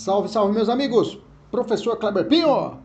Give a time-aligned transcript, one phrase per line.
[0.00, 1.18] Salve, salve, meus amigos!
[1.50, 2.78] Professor Kleber Pinho!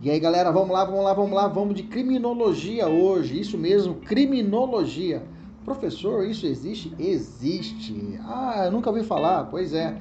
[0.00, 3.40] E aí, galera, vamos lá, vamos lá, vamos lá, vamos de criminologia hoje.
[3.40, 5.24] Isso mesmo, criminologia.
[5.64, 6.94] Professor, isso existe?
[7.00, 8.16] Existe.
[8.22, 9.46] Ah, eu nunca ouvi falar.
[9.46, 10.00] Pois é,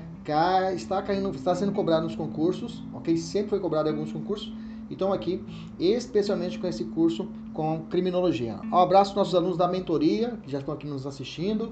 [0.76, 3.18] está caindo, está sendo cobrado nos concursos, ok?
[3.18, 4.54] Sempre foi cobrado em alguns concursos.
[4.88, 5.44] Então aqui,
[5.80, 8.60] especialmente com esse curso com criminologia.
[8.72, 11.72] Um abraço aos nossos alunos da mentoria, que já estão aqui nos assistindo.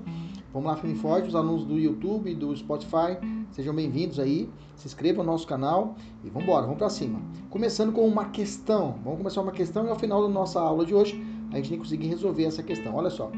[0.53, 3.17] Vamos lá, firme forte, os alunos do YouTube, do Spotify,
[3.49, 4.47] sejam bem-vindos aí.
[4.75, 7.19] Se inscrevam no nosso canal e vamos embora, vamos para cima.
[7.49, 8.99] Começando com uma questão.
[9.03, 11.19] Vamos começar uma questão e ao final da nossa aula de hoje
[11.51, 12.93] a gente tem que conseguir resolver essa questão.
[12.93, 13.31] Olha só.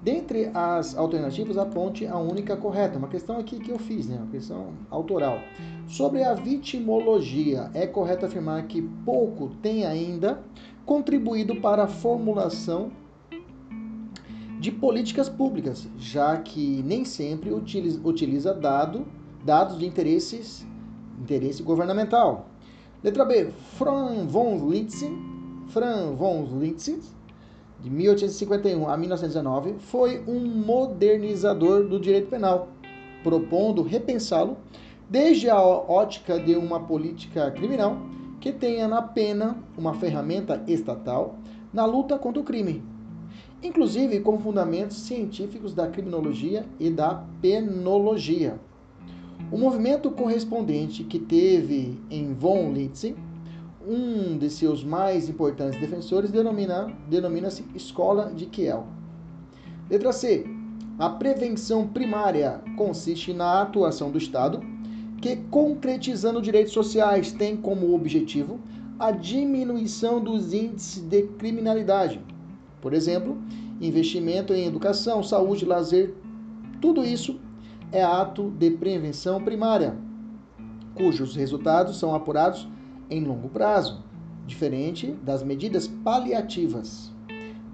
[0.00, 2.98] Dentre as alternativas, aponte a única correta.
[2.98, 4.18] Uma questão aqui que eu fiz, né?
[4.18, 5.40] Uma questão autoral.
[5.88, 10.40] Sobre a vitimologia, é correto afirmar que pouco tem ainda
[10.86, 12.92] contribuído para a formulação
[14.60, 19.06] de políticas públicas, já que nem sempre utiliza, dado,
[19.42, 20.66] dados de interesses,
[21.18, 22.46] interesse governamental.
[23.02, 23.50] Letra B.
[23.78, 27.00] Franz von Litzen, Franz von Litzen,
[27.82, 32.68] de 1851 a 1919, foi um modernizador do direito penal,
[33.24, 34.58] propondo repensá-lo
[35.08, 37.96] desde a ótica de uma política criminal
[38.38, 41.36] que tenha na pena uma ferramenta estatal
[41.72, 42.82] na luta contra o crime,
[43.62, 48.58] inclusive com fundamentos científicos da criminologia e da penologia.
[49.52, 53.16] O movimento correspondente que teve em von Litzen,
[53.86, 58.86] um de seus mais importantes defensores, denomina-se denomina Escola de Kiel.
[59.90, 60.46] Letra C.
[60.98, 64.60] A prevenção primária consiste na atuação do Estado,
[65.20, 68.60] que, concretizando direitos sociais, tem como objetivo
[68.98, 72.20] a diminuição dos índices de criminalidade,
[72.80, 73.38] por exemplo,
[73.80, 76.14] investimento em educação, saúde, lazer,
[76.80, 77.38] tudo isso
[77.92, 79.96] é ato de prevenção primária,
[80.94, 82.68] cujos resultados são apurados
[83.08, 84.02] em longo prazo,
[84.46, 87.12] diferente das medidas paliativas.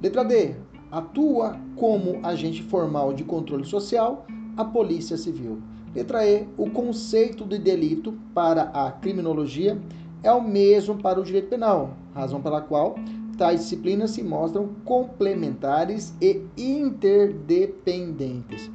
[0.02, 0.54] Letra D.
[0.90, 5.60] Atua como agente formal de controle social a Polícia Civil.
[5.94, 6.46] Letra E.
[6.56, 9.80] O conceito de delito para a criminologia
[10.22, 12.96] é o mesmo para o direito penal, razão pela qual
[13.36, 18.70] tais disciplinas se mostram complementares e interdependentes.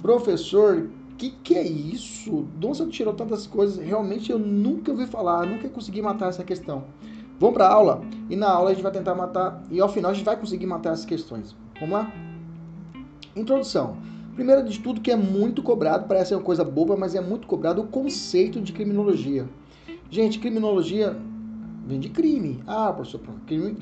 [0.00, 2.46] Professor, o que, que é isso?
[2.58, 3.84] De você tirou tantas coisas?
[3.84, 6.84] Realmente eu nunca ouvi falar, nunca consegui matar essa questão.
[7.40, 10.10] Vamos para a aula e na aula a gente vai tentar matar e ao final
[10.10, 11.54] a gente vai conseguir matar essas questões.
[11.78, 12.12] Vamos lá?
[13.36, 13.96] Introdução.
[14.34, 17.82] Primeiro de tudo que é muito cobrado, parece uma coisa boba, mas é muito cobrado
[17.82, 19.48] o conceito de criminologia.
[20.10, 21.16] Gente, criminologia
[21.88, 22.60] vem de crime.
[22.66, 23.20] Ah, professor,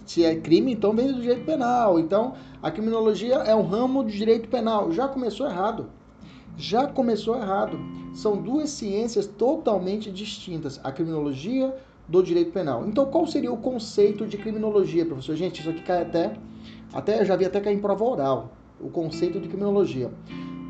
[0.06, 1.98] se é crime, então vem do direito penal.
[1.98, 4.92] Então, a criminologia é um ramo de direito penal.
[4.92, 5.90] Já começou errado.
[6.56, 7.78] Já começou errado.
[8.14, 10.80] São duas ciências totalmente distintas.
[10.84, 11.74] A criminologia
[12.08, 12.86] do direito penal.
[12.86, 15.34] Então, qual seria o conceito de criminologia, professor?
[15.34, 16.36] Gente, isso aqui cai até,
[16.92, 18.52] até já vi até cair em prova oral.
[18.80, 20.12] O conceito de criminologia.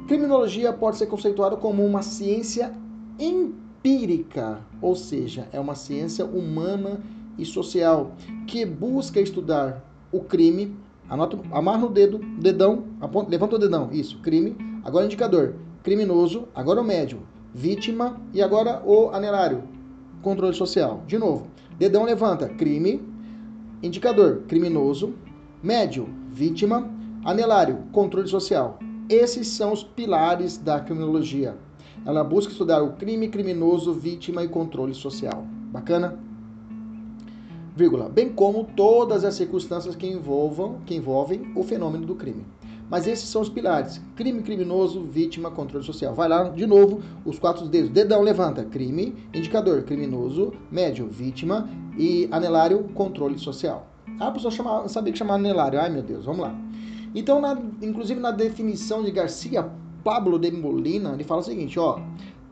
[0.08, 2.72] Criminologia pode ser conceituada como uma ciência
[3.18, 7.00] empírica, ou seja, é uma ciência humana
[7.38, 8.12] e social
[8.46, 10.76] que busca estudar o crime.
[11.08, 14.56] Anota, amarra o dedo, dedão, aponta, levanta o dedão, isso, crime.
[14.84, 17.20] Agora o indicador, criminoso, agora o médio,
[17.54, 19.62] vítima e agora o anelário,
[20.22, 21.02] controle social.
[21.06, 21.46] De novo,
[21.78, 23.00] dedão levanta, crime,
[23.82, 25.14] indicador, criminoso,
[25.62, 26.90] médio, vítima,
[27.24, 28.78] anelário, controle social.
[29.08, 31.56] Esses são os pilares da criminologia.
[32.04, 35.44] Ela busca estudar o crime, criminoso, vítima e controle social.
[35.72, 36.18] Bacana?
[37.76, 42.42] Vírgula, bem como todas as circunstâncias que envolvam, que envolvem o fenômeno do crime.
[42.88, 46.14] Mas esses são os pilares: crime, criminoso, vítima, controle social.
[46.14, 47.90] Vai lá de novo, os quatro dedos.
[47.90, 53.86] Dedão levanta, crime, indicador, criminoso, médio, vítima e anelário, controle social.
[54.18, 55.78] Ah, a pessoa sabia que chamava anelário.
[55.78, 56.58] Ai meu Deus, vamos lá.
[57.14, 59.70] Então, na, inclusive na definição de Garcia
[60.02, 61.98] Pablo de Molina, ele fala o seguinte, ó,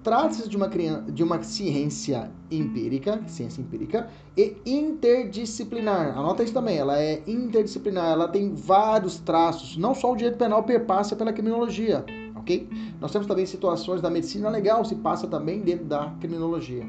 [0.04, 6.16] trata-se de uma, de uma ciência empírica, ciência empírica, e interdisciplinar.
[6.16, 10.62] Anota isso também, ela é interdisciplinar, ela tem vários traços, não só o direito penal
[10.62, 12.04] perpassa pela criminologia,
[12.36, 12.68] ok?
[13.00, 16.84] Nós temos também situações da medicina legal, se passa também dentro da criminologia,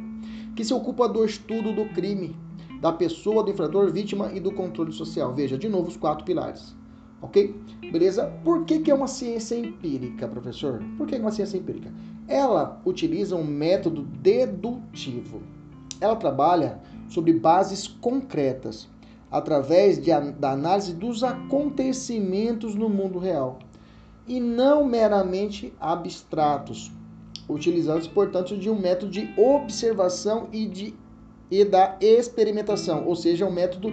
[0.53, 2.35] que se ocupa do estudo do crime,
[2.81, 5.33] da pessoa, do infrator, vítima e do controle social.
[5.33, 6.75] Veja, de novo, os quatro pilares.
[7.21, 7.56] Ok?
[7.91, 8.27] Beleza?
[8.44, 10.83] Por que, que é uma ciência empírica, professor?
[10.97, 11.91] Por que é uma ciência empírica?
[12.27, 15.42] Ela utiliza um método dedutivo.
[16.01, 18.88] Ela trabalha sobre bases concretas,
[19.30, 23.60] através de, da análise dos acontecimentos no mundo real,
[24.27, 26.92] e não meramente abstratos.
[27.48, 30.95] utilizando-se, portanto, de um método de observação e, de,
[31.51, 33.89] e da experimentação, ou seja, um método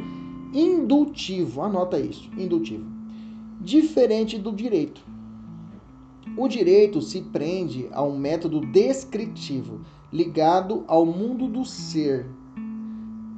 [0.54, 1.60] indutivo.
[1.60, 2.90] Anota isso, indutivo.
[3.60, 5.11] Diferente do direito.
[6.36, 9.80] O direito se prende a um método descritivo
[10.12, 12.26] ligado ao mundo do ser.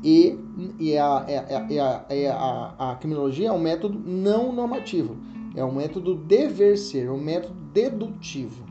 [0.02, 0.38] E,
[0.79, 1.26] e, a,
[1.70, 5.17] e, a, e a, a, criminologia é um método não normativo,
[5.56, 8.64] é um método dever ser, um método dedutivo.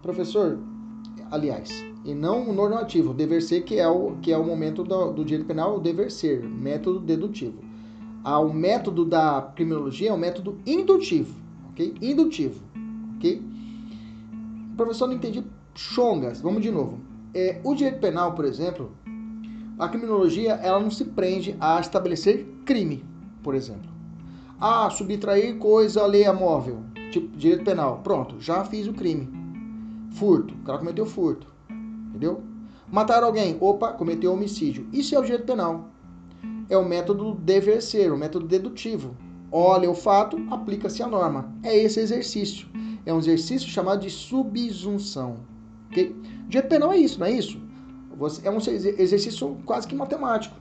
[0.00, 0.58] Professor,
[1.30, 5.24] aliás, e não normativo, dever ser, que é o, que é o momento do, do
[5.24, 7.58] direito penal, o dever ser, método dedutivo.
[8.22, 11.34] Ah, o método da criminologia é um método indutivo,
[11.70, 11.94] ok?
[12.00, 12.60] Indutivo,
[13.16, 13.49] ok?
[14.80, 15.44] Professor, não entendi
[15.74, 16.40] chongas.
[16.40, 17.00] Vamos de novo.
[17.34, 18.90] É, o direito penal, por exemplo,
[19.78, 23.04] a criminologia ela não se prende a estabelecer crime,
[23.42, 23.90] por exemplo.
[24.58, 26.78] Ah, subtrair coisa alheia móvel,
[27.10, 28.00] tipo direito penal.
[28.02, 29.28] Pronto, já fiz o crime.
[30.12, 31.46] Furto, o cara cometeu furto.
[32.08, 32.42] Entendeu?
[32.90, 34.88] Matar alguém, opa, cometeu homicídio.
[34.94, 35.90] Isso é o direito penal.
[36.70, 39.14] É o método dever ser, o método dedutivo.
[39.52, 41.52] Olha o fato, aplica-se a norma.
[41.62, 42.66] É esse exercício
[43.06, 45.38] é um exercício chamado de subsunção.
[45.90, 46.14] Okay?
[46.48, 47.60] Direito penal é isso, não é isso?
[48.16, 50.54] Você, é um exercício quase que matemático.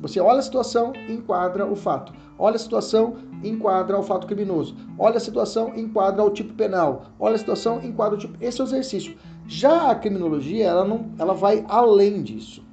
[0.00, 2.12] Você olha a situação enquadra o fato.
[2.38, 4.74] Olha a situação enquadra o fato criminoso.
[4.98, 7.04] Olha a situação enquadra o tipo penal.
[7.20, 8.36] Olha a situação enquadra o tipo.
[8.40, 9.16] Esse é o exercício.
[9.46, 12.64] Já a criminologia, ela, não, ela vai além disso.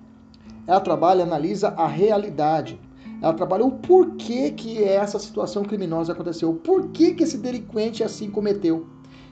[0.65, 2.79] Ela trabalha, analisa a realidade.
[3.21, 8.29] Ela trabalha o porquê que essa situação criminosa aconteceu, o porquê que esse delinquente assim
[8.29, 8.87] cometeu.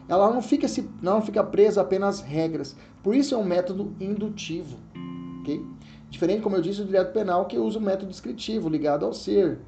[0.10, 2.76] Ela não fica, se, não fica presa apenas regras.
[3.04, 4.78] Por isso é um método indutivo.
[5.42, 5.62] Okay?
[6.10, 9.60] Diferente, como eu disse, do direito penal, que usa o método descritivo, ligado ao ser.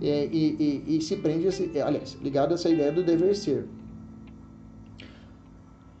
[0.00, 3.66] E, e, e, e se prende, esse, aliás, ligado a essa ideia do dever ser.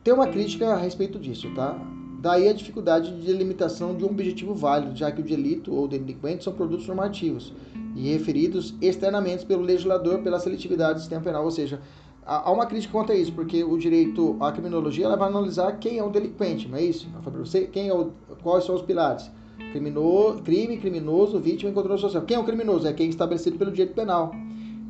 [0.02, 1.78] Tem uma crítica a respeito disso, tá?
[2.22, 6.44] Daí a dificuldade de delimitação de um objetivo válido, já que o delito ou delinquente
[6.44, 7.52] são produtos normativos
[7.96, 11.80] e referidos externamente pelo legislador pela seletividade do sistema penal, ou seja,
[12.24, 15.98] há uma crítica quanto a isso, porque o direito, a criminologia, ela vai analisar quem
[15.98, 17.08] é o delinquente, não é isso?
[17.24, 19.28] você, quem é o, quais são os pilares?
[19.72, 22.22] Criminoso, crime, criminoso, vítima e controle social.
[22.22, 22.86] Quem é o criminoso?
[22.86, 24.32] É quem é estabelecido pelo direito penal.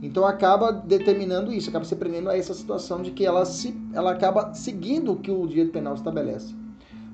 [0.03, 4.13] Então acaba determinando isso, acaba se prendendo a essa situação de que ela, se, ela
[4.13, 6.61] acaba seguindo o que o direito penal estabelece.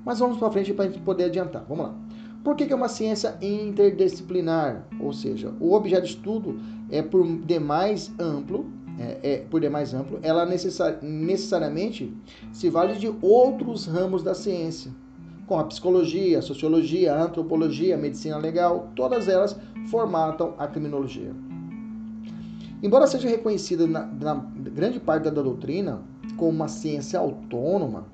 [0.05, 1.65] Mas vamos para frente para a gente poder adiantar.
[1.69, 1.95] Vamos lá.
[2.43, 4.87] Por que, que é uma ciência interdisciplinar?
[5.01, 6.59] Ou seja, o objeto de estudo
[6.91, 8.67] é por demais amplo,
[8.99, 12.17] é, é por demais amplo, ela necessari necessariamente
[12.53, 14.91] se vale de outros ramos da ciência,
[15.47, 19.59] como a psicologia, a sociologia, a antropologia, a medicina legal, todas elas
[19.91, 21.35] formatam a criminologia.
[22.83, 26.01] Embora seja reconhecida na, na grande parte da doutrina
[26.37, 28.07] como uma ciência autônoma,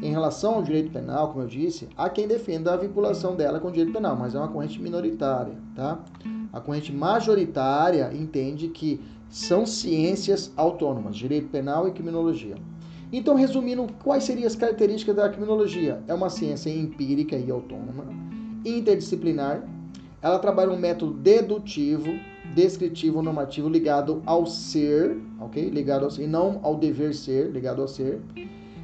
[0.00, 3.68] em relação ao direito penal, como eu disse, há quem defenda a vinculação dela com
[3.68, 6.00] o direito penal, mas é uma corrente minoritária, tá?
[6.52, 12.54] A corrente majoritária entende que são ciências autônomas, direito penal e criminologia.
[13.12, 16.02] Então, resumindo, quais seriam as características da criminologia?
[16.08, 18.06] É uma ciência empírica e autônoma,
[18.64, 19.62] interdisciplinar,
[20.20, 22.12] ela trabalha um método dedutivo,
[22.54, 25.68] descritivo, normativo ligado ao ser, ok?
[25.68, 28.20] Ligado ao ser, e não ao dever ser, ligado ao ser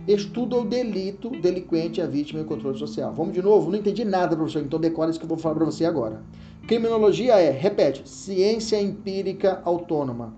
[0.09, 3.13] estuda o delito, delinquente, a vítima e o controle social.
[3.13, 3.71] Vamos de novo?
[3.71, 6.23] Não entendi nada, professor, então decora isso que eu vou falar para você agora.
[6.67, 10.35] Criminologia é, repete, ciência empírica autônoma,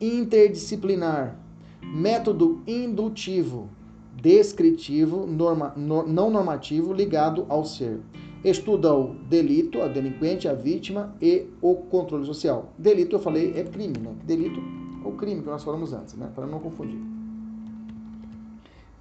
[0.00, 1.38] interdisciplinar,
[1.82, 3.68] método indutivo,
[4.14, 8.00] descritivo, norma, no, não normativo, ligado ao ser.
[8.42, 12.72] Estuda o delito, a delinquente, a vítima e o controle social.
[12.78, 14.14] Delito, eu falei, é crime, né?
[14.24, 14.60] Delito
[15.04, 16.30] ou crime que nós falamos antes, né?
[16.34, 17.15] Para não confundir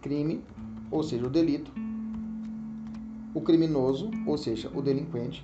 [0.06, 0.40] crime,
[0.92, 1.72] ou seja, o delito,
[3.34, 5.44] o criminoso, ou seja, o delinquente,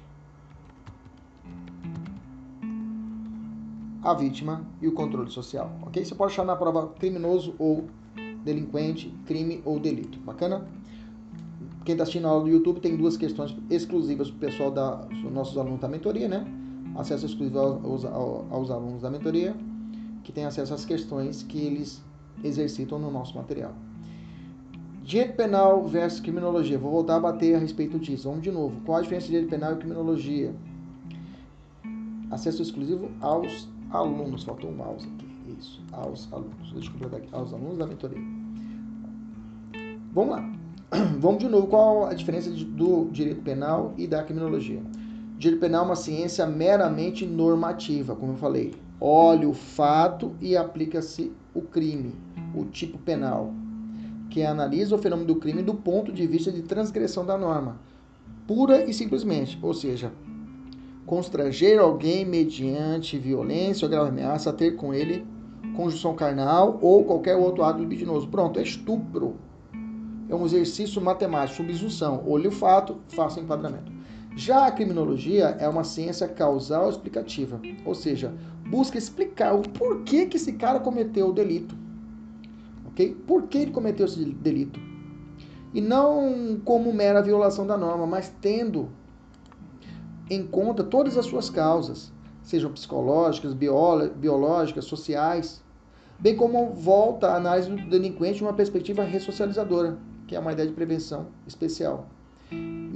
[4.04, 5.72] a vítima e o controle social.
[5.82, 6.06] Ok?
[6.06, 7.88] Você pode chamar na prova criminoso ou
[8.46, 10.20] delinquente, crime ou delito.
[10.20, 10.68] Bacana?
[11.84, 15.08] Quem está assistindo a aula do YouTube tem duas questões exclusivas para o pessoal da
[15.32, 16.46] nossos alunos da mentoria, né?
[16.96, 19.56] Acesso exclusivo aos, aos, aos alunos da mentoria,
[20.24, 22.00] que tem acesso às questões que eles
[22.44, 23.74] exercitam no nosso material.
[25.12, 26.80] Direito penal versus criminologia.
[26.80, 28.30] Vou voltar a bater a respeito disso.
[28.30, 28.80] Vamos de novo.
[28.86, 30.56] Qual a diferença de direito penal e criminologia?
[32.32, 34.46] Acesso exclusivo aos alunos.
[34.46, 35.28] Faltou um mouse aqui.
[35.60, 35.82] Isso.
[35.92, 36.72] Aos alunos.
[36.72, 37.28] Deixa eu completar aqui.
[37.34, 38.18] Aos alunos da mentoria.
[40.14, 40.50] Vamos lá.
[41.20, 41.68] Vamos de novo.
[41.68, 44.82] Qual a diferença do direito penal e da criminologia?
[45.38, 48.74] Direito penal é uma ciência meramente normativa, como eu falei.
[49.02, 52.16] Olha o fato e aplica-se o crime,
[52.56, 53.54] o tipo penal
[54.32, 57.80] que analisa o fenômeno do crime do ponto de vista de transgressão da norma,
[58.48, 60.12] pura e simplesmente, ou seja,
[61.06, 65.26] constranger alguém mediante violência ou grave ameaça a ter com ele
[65.76, 68.28] conjunção carnal ou qualquer outro ato libidinoso.
[68.28, 69.36] Pronto, é estupro.
[70.30, 72.24] É um exercício matemático, subsunção.
[72.26, 73.92] Olhe o fato, faça o enquadramento.
[74.36, 78.34] Já a criminologia é uma ciência causal explicativa, ou seja,
[78.66, 81.76] busca explicar o porquê que esse cara cometeu o delito.
[82.92, 83.16] Ok?
[83.28, 84.80] Por que ele cometeu esse delito?
[85.74, 88.90] E não como mera violação da norma, mas tendo
[90.30, 95.64] em conta todas as suas causas, sejam psicológicas, biológicas, sociais,
[96.20, 100.74] bem como volta a análise do delinquente uma perspectiva ressocializadora, que é uma ideia de
[100.74, 102.08] prevenção especial.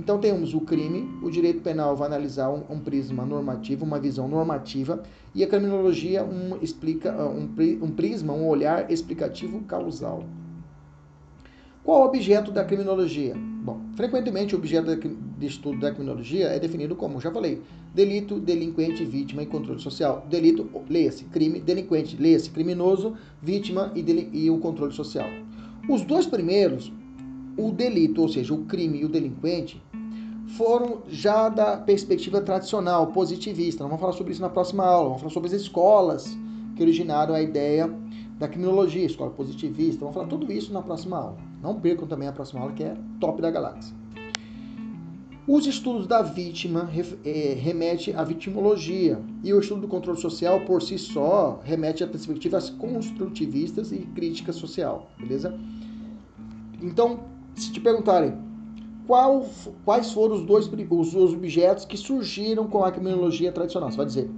[0.05, 4.27] Então temos o crime, o direito penal vai analisar um, um prisma normativo, uma visão
[4.27, 5.01] normativa,
[5.33, 7.49] e a criminologia um, explica um,
[7.81, 10.23] um prisma, um olhar explicativo causal.
[11.83, 13.35] Qual o objeto da criminologia?
[13.35, 17.61] Bom, frequentemente o objeto de estudo da criminologia é definido como, já falei,
[17.93, 20.25] delito, delinquente, vítima e controle social.
[20.29, 24.01] Delito, leia-se, crime, delinquente, leia-se, criminoso, vítima e,
[24.33, 25.27] e o controle social.
[25.87, 26.91] Os dois primeiros,
[27.57, 29.81] o delito, ou seja, o crime e o delinquente,
[30.57, 33.83] foram já da perspectiva tradicional, positivista.
[33.83, 35.09] Nós vamos falar sobre isso na próxima aula.
[35.09, 36.37] Vamos falar sobre as escolas
[36.75, 37.93] que originaram a ideia
[38.37, 39.99] da criminologia, escola positivista.
[40.01, 41.37] Vamos falar tudo isso na próxima aula.
[41.61, 43.95] Não percam também a próxima aula, que é top da galáxia.
[45.47, 46.89] Os estudos da vítima
[47.23, 52.07] é, remete à vitimologia e o estudo do controle social por si só remete a
[52.07, 55.55] perspectivas construtivistas e crítica social, beleza?
[56.81, 58.37] Então, se te perguntarem
[59.07, 59.45] qual,
[59.83, 64.05] quais foram os dois os, os objetos que surgiram com a criminologia tradicional, você vai
[64.05, 64.29] dizer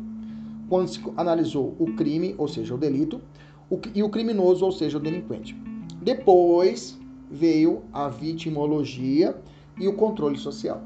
[0.70, 3.22] quando se analisou o crime, ou seja, o delito,
[3.70, 5.56] o, e o criminoso, ou seja, o delinquente.
[6.02, 6.98] Depois
[7.30, 9.36] veio a vitimologia
[9.80, 10.82] e o controle social.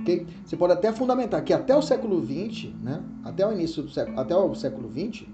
[0.00, 0.26] Okay?
[0.44, 4.18] Você pode até fundamentar que até o século XX, né, até o início do século,
[4.18, 5.26] até o século XX,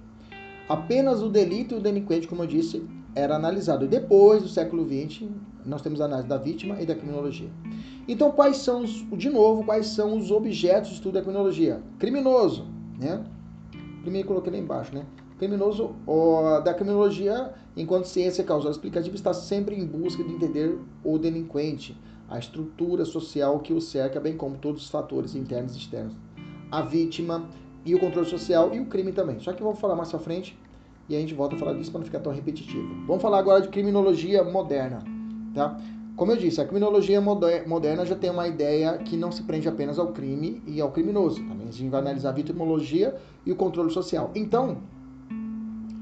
[0.68, 2.82] apenas o delito e o delinquente, como eu disse,
[3.14, 3.84] era analisado.
[3.84, 5.28] E depois do século XX,
[5.64, 7.48] nós temos a análise da vítima e da criminologia.
[8.08, 11.80] Então, quais são, os, de novo, quais são os objetos de estudo da criminologia?
[11.98, 12.66] Criminoso,
[12.98, 13.22] né?
[14.02, 15.06] Primeiro coloquei lá embaixo, né?
[15.38, 21.18] Criminoso, ó, da criminologia, enquanto ciência causal explicativa, está sempre em busca de entender o
[21.18, 21.96] delinquente,
[22.28, 26.14] a estrutura social que o cerca, bem como todos os fatores internos e externos,
[26.70, 27.48] a vítima
[27.84, 29.38] e o controle social e o crime também.
[29.40, 30.58] Só que vamos falar mais pra frente
[31.08, 33.04] e a gente volta a falar disso para não ficar tão repetitivo.
[33.06, 35.00] Vamos falar agora de criminologia moderna,
[35.54, 35.78] tá?
[36.16, 39.98] Como eu disse, a criminologia moderna já tem uma ideia que não se prende apenas
[39.98, 41.36] ao crime e ao criminoso.
[41.36, 43.16] Também a gente vai analisar a vitimologia
[43.46, 44.30] e o controle social.
[44.34, 44.78] Então,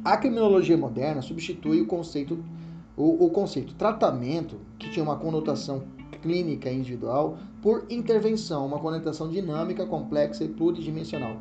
[0.05, 2.43] a criminologia moderna substitui o conceito,
[2.97, 5.85] o, o conceito tratamento, que tinha uma conotação
[6.23, 11.37] clínica individual, por intervenção, uma conotação dinâmica, complexa e pluridimensional.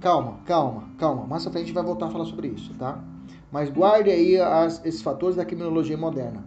[0.00, 1.26] Calma, calma, calma.
[1.26, 3.02] Mais à frente a gente vai voltar a falar sobre isso, tá?
[3.50, 6.44] Mas guarde aí as, esses fatores da criminologia moderna.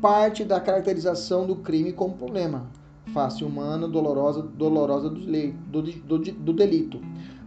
[0.00, 2.66] Parte da caracterização do crime como problema.
[3.12, 7.00] Face humana, dolorosa, dolorosa do, do, do, do delito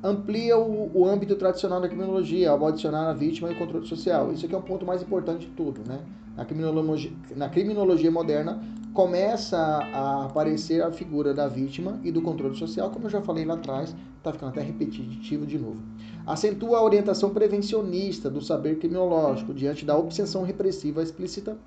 [0.04, 4.32] amplia o, o âmbito tradicional da criminologia ao adicionar a vítima e o controle social.
[4.32, 6.00] Isso aqui é um ponto mais importante de tudo, né?
[6.36, 8.62] Na criminologia, na criminologia moderna
[8.94, 13.46] começa a aparecer a figura da vítima e do controle social, como eu já falei
[13.46, 15.78] lá atrás, está ficando até repetitivo de novo.
[16.26, 21.58] Acentua a orientação prevencionista do saber criminológico diante da obsessão repressiva explícita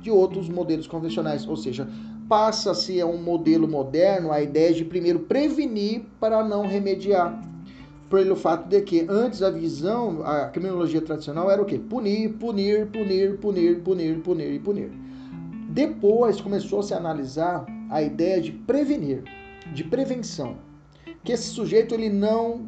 [0.00, 1.88] de outros modelos convencionais, ou seja,
[2.28, 7.42] passa-se a um modelo moderno a ideia de primeiro prevenir para não remediar
[8.10, 11.78] pelo fato de que antes a visão, a criminologia tradicional era o quê?
[11.78, 14.90] Punir, punir, punir, punir, punir, punir e punir.
[15.70, 19.24] Depois começou a analisar a ideia de prevenir,
[19.74, 20.56] de prevenção,
[21.22, 22.66] que esse sujeito ele não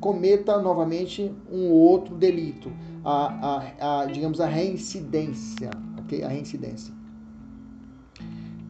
[0.00, 2.70] cometa novamente um outro delito,
[3.04, 5.70] a, a, a digamos a reincidência,
[6.24, 6.92] A reincidência.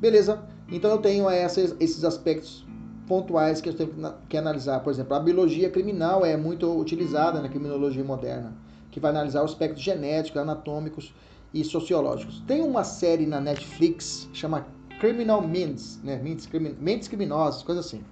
[0.00, 0.42] Beleza?
[0.70, 2.66] Então eu tenho esses, esses aspectos
[3.06, 3.90] pontuais que eu tenho
[4.28, 4.80] que analisar.
[4.80, 8.52] Por exemplo, a biologia criminal é muito utilizada na criminologia moderna,
[8.90, 11.14] que vai analisar os aspectos genéticos, anatômicos
[11.52, 12.42] e sociológicos.
[12.46, 14.66] Tem uma série na Netflix chama
[15.00, 16.20] Criminal Minds, né?
[16.50, 18.02] Crimin Mentes criminosas, coisa assim.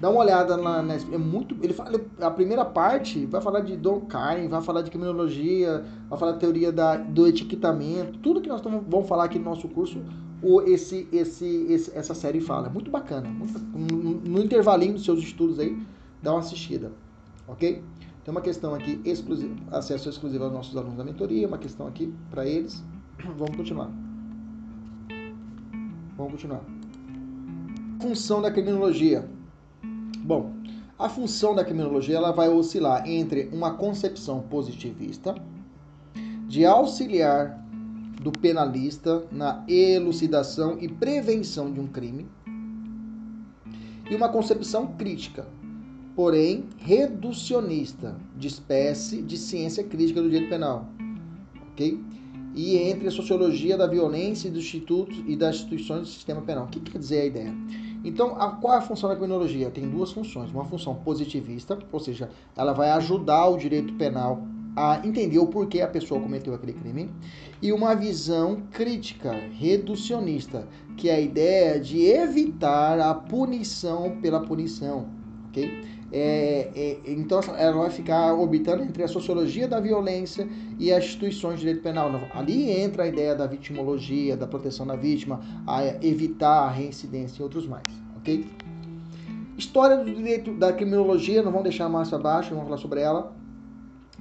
[0.00, 3.76] Dá uma olhada lá, na, é muito, ele fala, a primeira parte vai falar de
[4.08, 8.60] Karen, vai falar de criminologia, vai falar da teoria da, do etiquetamento, tudo que nós
[8.60, 10.00] tamo, vamos falar aqui no nosso curso
[10.42, 12.68] o, esse, esse, esse, essa série fala.
[12.68, 13.28] Muito bacana.
[13.28, 15.76] Muito, no, intervalinho dos seus estudos aí,
[16.22, 16.92] dá uma assistida.
[17.46, 17.82] Ok?
[18.24, 22.12] Tem uma questão aqui, exclusiva, acesso exclusivo aos nossos alunos da mentoria, uma questão aqui
[22.30, 22.84] para eles.
[23.36, 23.90] Vamos continuar.
[26.16, 26.62] Vamos continuar.
[28.00, 29.28] Função da criminologia.
[30.28, 30.52] Bom,
[30.98, 35.34] a função da criminologia ela vai oscilar entre uma concepção positivista
[36.46, 37.66] de auxiliar
[38.20, 42.26] do penalista na elucidação e prevenção de um crime
[44.10, 45.48] e uma concepção crítica,
[46.14, 50.90] porém reducionista, de espécie de ciência crítica do direito penal,
[51.72, 51.98] ok?
[52.54, 56.66] E entre a sociologia da violência e dos institutos e das instituições do sistema penal.
[56.66, 57.54] O que quer dizer a ideia?
[58.04, 59.70] Então, a, qual é a função da criminologia?
[59.70, 60.50] Tem duas funções.
[60.50, 64.42] Uma função positivista, ou seja, ela vai ajudar o direito penal
[64.76, 67.10] a entender o porquê a pessoa cometeu aquele crime,
[67.60, 75.08] e uma visão crítica, reducionista, que é a ideia de evitar a punição pela punição,
[75.48, 75.97] ok?
[76.10, 80.48] É, é, então ela vai ficar orbitando entre a sociologia da violência
[80.78, 82.10] e as instituições de direito penal.
[82.32, 87.42] Ali entra a ideia da vitimologia, da proteção da vítima, a evitar a reincidência e
[87.42, 87.84] outros mais,
[88.16, 88.46] ok?
[89.56, 93.38] História do direito da criminologia, não vamos deixar mais para baixo, vamos falar sobre ela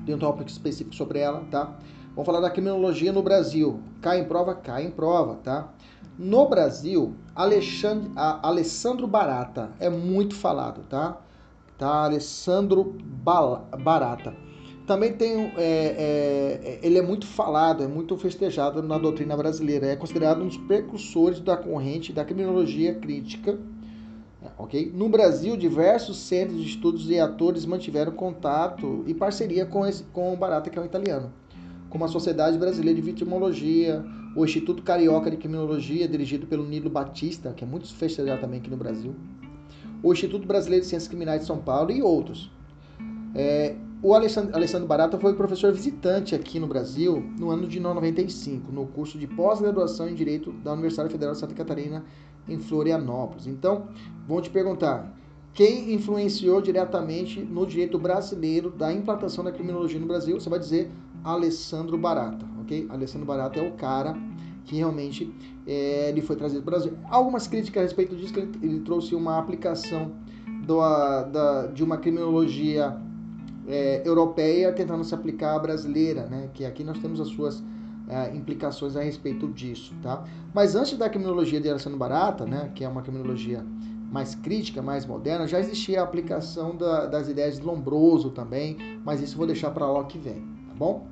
[0.06, 1.76] tem um tópico específico sobre ela, tá?
[2.12, 3.82] Vamos falar da criminologia no Brasil.
[4.02, 4.56] Cai em prova?
[4.56, 5.74] Cai em prova, tá?
[6.18, 11.22] No Brasil, Alexandre, Alessandro Barata é muito falado, tá?
[11.78, 12.06] Tá?
[12.06, 14.34] Alessandro Barata.
[14.88, 19.86] Também tem, é, é, ele é muito falado, é muito festejado na doutrina brasileira.
[19.86, 23.60] É considerado um dos precursores da corrente da criminologia crítica,
[24.58, 24.90] ok?
[24.96, 30.34] No Brasil, diversos centros de estudos e atores mantiveram contato e parceria com, esse, com
[30.34, 31.34] o Barata, que é um italiano,
[31.90, 34.04] como a Sociedade Brasileira de Vitimologia,
[34.38, 38.70] o Instituto Carioca de Criminologia, dirigido pelo Nilo Batista, que é muito festejado também aqui
[38.70, 39.14] no Brasil,
[40.02, 42.52] o Instituto Brasileiro de Ciências Criminais de São Paulo e outros.
[43.36, 48.86] É, o Alessandro, Barata foi professor visitante aqui no Brasil no ano de 95, no
[48.88, 52.06] curso de pós-graduação em Direito da Universidade Federal de Santa Catarina,
[52.48, 53.48] em Florianópolis.
[53.48, 53.88] Então,
[54.28, 55.12] vão te perguntar:
[55.54, 60.40] quem influenciou diretamente no direito brasileiro da implantação da criminologia no Brasil?
[60.40, 60.92] Você vai dizer
[61.24, 62.86] Alessandro Barata, ok?
[62.90, 64.16] Alessandro Barata é o cara
[64.68, 65.34] que realmente
[65.66, 66.98] é, ele foi trazido para o Brasil.
[67.10, 70.12] Algumas críticas a respeito disso, que ele, ele trouxe uma aplicação
[70.66, 72.96] do, a, da, de uma criminologia
[73.68, 76.50] é, europeia tentando se aplicar à brasileira, né?
[76.54, 77.64] Que aqui nós temos as suas
[78.08, 80.24] é, implicações a respeito disso, tá?
[80.54, 83.66] Mas antes da criminologia de Alessandro Barata, né, que é uma criminologia
[84.12, 89.22] mais crítica, mais moderna, já existia a aplicação da, das ideias de Lombroso também, mas
[89.22, 91.08] isso eu vou deixar para aula que vem, tá bom?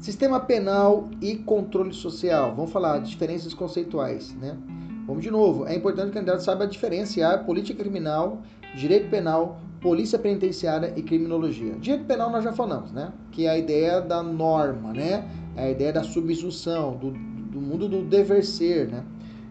[0.00, 2.54] Sistema penal e controle social.
[2.54, 4.56] Vamos falar diferenças conceituais, né?
[5.04, 5.66] Vamos de novo.
[5.66, 8.40] É importante que o candidato saiba diferenciar política criminal,
[8.76, 11.72] direito penal, polícia penitenciária e criminologia.
[11.80, 13.12] Direito penal nós já falamos, né?
[13.32, 15.28] Que é a ideia da norma, né?
[15.56, 19.04] É a ideia da subsunção, do, do mundo do dever ser, né?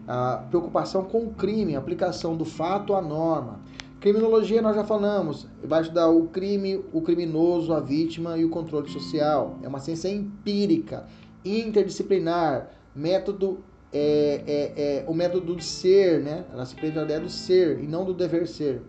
[0.06, 3.60] A preocupação com o crime, a aplicação do fato à norma.
[4.00, 8.88] Criminologia nós já falamos, vai estudar o crime, o criminoso, a vítima e o controle
[8.88, 9.58] social.
[9.62, 11.06] É uma ciência empírica,
[11.44, 13.58] interdisciplinar, método
[13.92, 16.44] é, é, é o método do ser, né?
[16.52, 18.82] Ela se prende à ideia do ser e não do dever ser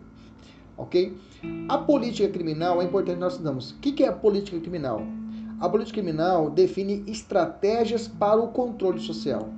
[0.79, 1.17] ok?
[1.67, 3.71] A política criminal é importante nós estudamos.
[3.71, 5.01] O que é a política criminal?
[5.59, 9.49] A política criminal define estratégias para o controle social.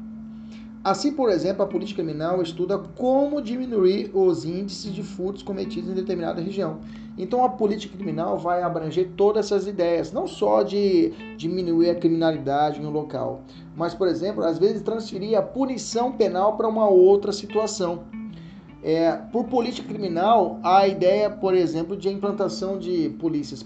[0.84, 5.94] Assim, por exemplo, a política criminal estuda como diminuir os índices de furtos cometidos em
[5.94, 6.80] determinada região.
[7.18, 12.82] Então, a política criminal vai abranger todas essas ideias, não só de diminuir a criminalidade
[12.82, 13.44] em um local,
[13.76, 18.06] mas, por exemplo, às vezes transferir a punição penal para uma outra situação.
[18.84, 23.64] É, por política criminal, a ideia, por exemplo, de implantação de polícias,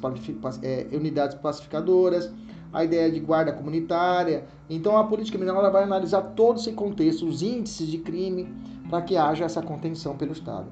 [0.62, 2.30] é, unidades pacificadoras,
[2.76, 4.44] a ideia de guarda comunitária.
[4.70, 8.54] Então, a política criminal ela vai analisar todo esse contexto, os índices de crime,
[8.90, 10.68] para que haja essa contenção pelo Estado.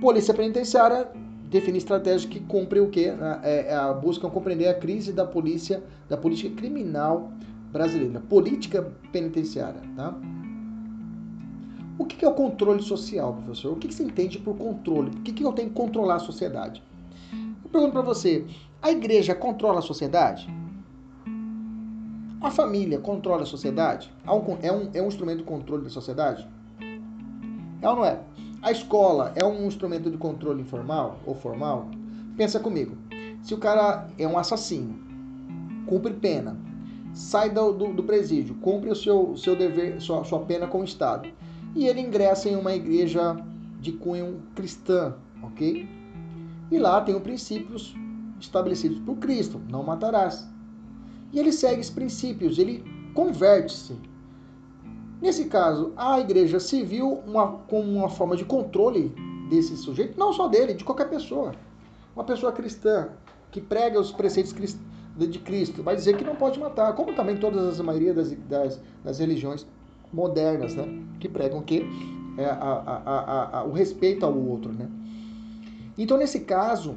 [0.00, 1.08] Polícia penitenciária
[1.50, 3.12] define estratégias que cumprem o quê?
[3.42, 7.32] É, é, buscam compreender a crise da polícia, da política criminal
[7.72, 10.14] brasileira, política penitenciária, tá?
[11.98, 13.72] O que é o controle social, professor?
[13.72, 15.10] O que você entende por controle?
[15.10, 16.80] Por que eu tenho que controlar a sociedade?
[17.32, 18.46] Eu pergunto para você:
[18.80, 20.48] a igreja controla a sociedade?
[22.40, 24.10] A família controla a sociedade?
[24.24, 26.48] É um, é um instrumento de controle da sociedade?
[27.82, 28.18] É ou não é?
[28.62, 31.88] A escola é um instrumento de controle informal ou formal?
[32.38, 32.96] Pensa comigo.
[33.42, 34.98] Se o cara é um assassino,
[35.86, 36.56] cumpre pena,
[37.12, 40.84] sai do, do, do presídio, cumpre o seu, seu dever, sua, sua pena com o
[40.84, 41.28] Estado
[41.74, 43.36] e ele ingressa em uma igreja
[43.80, 45.86] de cunho cristã, ok?
[46.70, 47.94] E lá tem os princípios
[48.40, 50.48] estabelecidos por Cristo, não matarás.
[51.32, 53.96] E ele segue esses princípios, ele converte-se.
[55.20, 59.14] Nesse caso, a igreja civil uma, como uma forma de controle
[59.50, 61.52] desse sujeito, não só dele, de qualquer pessoa.
[62.14, 63.10] Uma pessoa cristã
[63.50, 64.54] que prega os preceitos
[65.16, 68.80] de Cristo vai dizer que não pode matar, como também todas as maioria das, das,
[69.04, 69.66] das religiões
[70.12, 70.86] modernas, né,
[71.18, 71.84] que pregam que
[72.38, 74.88] é, a, a, a, o respeito ao outro, né.
[75.98, 76.96] Então, nesse caso,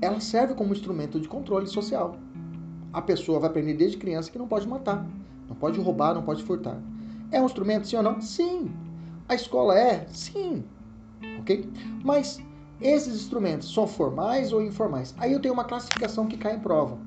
[0.00, 2.16] ela serve como instrumento de controle social.
[2.92, 5.06] A pessoa vai aprender desde criança que não pode matar,
[5.48, 6.80] não pode roubar, não pode furtar.
[7.30, 8.20] É um instrumento, sim ou não?
[8.20, 8.70] Sim.
[9.28, 10.06] A escola é?
[10.08, 10.64] Sim.
[11.40, 11.68] Ok?
[12.04, 12.40] Mas
[12.80, 15.14] esses instrumentos são formais ou informais?
[15.18, 16.98] Aí eu tenho uma classificação que cai em prova.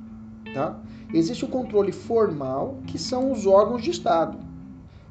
[0.54, 0.80] Tá?
[1.14, 4.38] Existe o controle formal, que são os órgãos de Estado.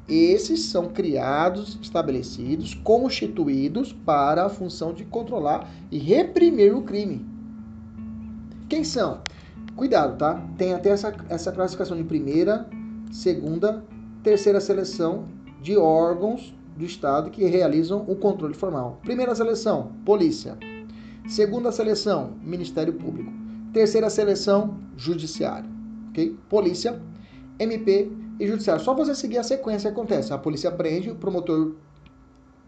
[0.09, 7.26] Esses são criados, estabelecidos, constituídos para a função de controlar e reprimir o crime.
[8.68, 9.20] Quem são?
[9.78, 10.42] Cuidado, tá?
[10.56, 12.68] Tem até essa, essa classificação de primeira,
[13.12, 13.84] segunda,
[14.24, 15.26] terceira seleção
[15.62, 18.98] de órgãos do Estado que realizam o controle formal.
[19.04, 20.58] Primeira seleção, polícia.
[21.28, 23.32] Segunda seleção, Ministério Público.
[23.72, 25.70] Terceira seleção, Judiciário.
[26.08, 26.36] Ok?
[26.48, 27.00] Polícia,
[27.56, 28.10] MP
[28.40, 28.82] e Judiciário.
[28.82, 30.32] Só você seguir a sequência que acontece.
[30.32, 31.76] A polícia prende, o promotor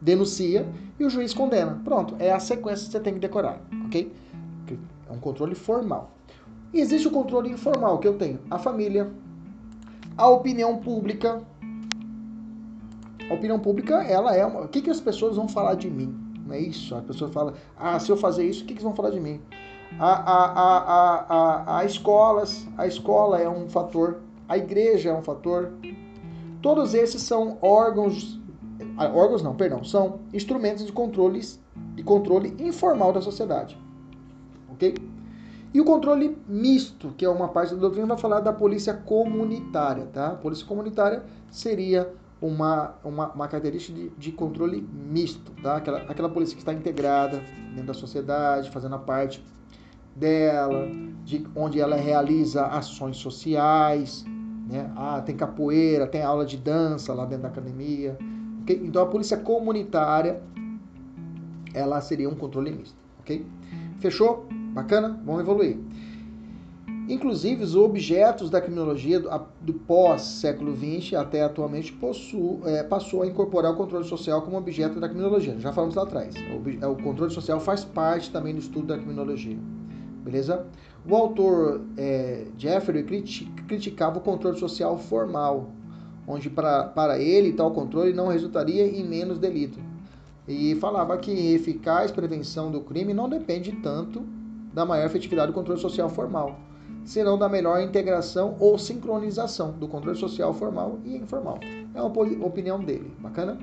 [0.01, 0.65] denuncia
[0.97, 1.81] e o juiz condena.
[1.83, 3.61] Pronto, é a sequência que você tem que decorar.
[3.87, 4.13] Ok?
[5.09, 6.20] É um controle formal.
[6.73, 8.39] E existe o controle informal que eu tenho.
[8.51, 9.11] A família,
[10.17, 11.43] a opinião pública,
[13.29, 14.63] a opinião pública, ela é uma...
[14.63, 16.15] O que, que as pessoas vão falar de mim?
[16.47, 16.95] Não é isso?
[16.95, 19.41] A pessoa fala, ah, se eu fazer isso, o que, que vão falar de mim?
[19.99, 25.23] A, a, a, a, a, escolas, a escola é um fator, a igreja é um
[25.23, 25.73] fator.
[26.63, 28.41] Todos esses são órgãos,
[28.97, 31.41] ah, órgãos não, perdão, são instrumentos de controle,
[31.95, 33.77] de controle informal da sociedade.
[34.73, 34.95] Ok?
[35.73, 40.07] E o controle misto, que é uma parte da doutrina, vai falar da polícia comunitária,
[40.07, 40.29] tá?
[40.29, 45.77] A polícia comunitária seria uma, uma, uma característica de, de, controle misto, tá?
[45.77, 49.45] Aquela, aquela polícia que está integrada dentro da sociedade, fazendo a parte
[50.17, 50.89] dela,
[51.25, 54.25] de onde ela realiza ações sociais,
[54.69, 54.91] né?
[54.97, 58.19] Ah, tem capoeira, tem aula de dança lá dentro da academia.
[58.69, 60.43] Então a polícia comunitária,
[61.73, 63.47] ela seria um controle misto, ok?
[64.01, 64.49] Fechou?
[64.73, 65.21] Bacana?
[65.25, 65.79] Vamos evoluir.
[67.09, 69.29] Inclusive, os objetos da criminologia do,
[69.61, 75.01] do pós-século XX até atualmente possu, é, passou a incorporar o controle social como objeto
[75.01, 75.59] da criminologia.
[75.59, 76.37] Já falamos lá atrás.
[76.37, 79.59] O, é, o controle social faz parte também do estudo da criminologia.
[80.25, 80.65] Beleza?
[81.05, 83.03] O autor é, Jeffrey
[83.67, 85.69] criticava o controle social formal,
[86.29, 89.81] onde para, para ele tal controle não resultaria em menos delito.
[90.47, 94.23] E falava que eficaz prevenção do crime não depende tanto
[94.73, 96.57] da maior efetividade do controle social formal
[97.05, 101.59] senão da melhor integração ou sincronização do controle social formal e informal.
[101.95, 103.13] É uma opinião dele.
[103.19, 103.59] Bacana?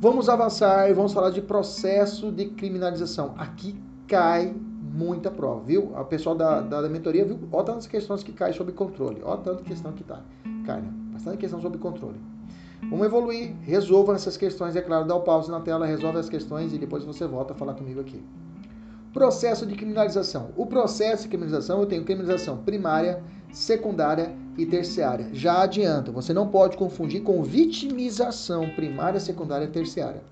[0.00, 3.34] Vamos avançar e vamos falar de processo de criminalização.
[3.38, 3.74] Aqui
[4.08, 4.54] cai
[4.92, 5.92] muita prova, viu?
[5.96, 7.38] O pessoal da, da, da mentoria viu?
[7.52, 9.22] Olha tantas questões que caem sobre controle.
[9.24, 10.20] Olha tanta questão que tá.
[10.66, 10.92] Cai, né?
[11.12, 12.20] Bastante questão sobre controle.
[12.90, 13.54] Vamos evoluir.
[13.62, 15.06] Resolva essas questões, é claro.
[15.06, 18.00] Dá o pause na tela, resolve as questões e depois você volta a falar comigo
[18.00, 18.20] aqui.
[19.12, 20.52] Processo de criminalização.
[20.56, 23.22] O processo de criminalização eu tenho criminalização primária,
[23.52, 25.28] secundária e terciária.
[25.34, 30.22] Já adianta, você não pode confundir com vitimização primária, secundária e terciária.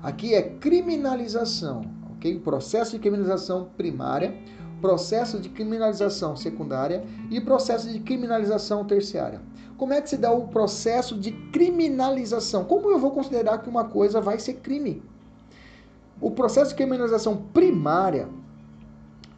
[0.00, 2.38] Aqui é criminalização, ok?
[2.38, 4.32] Processo de criminalização primária,
[4.80, 9.40] processo de criminalização secundária e processo de criminalização terciária.
[9.76, 12.64] Como é que se dá o processo de criminalização?
[12.64, 15.02] Como eu vou considerar que uma coisa vai ser crime?
[16.20, 18.28] O processo de criminalização primária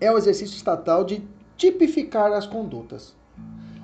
[0.00, 1.22] é o exercício estatal de
[1.56, 3.14] tipificar as condutas.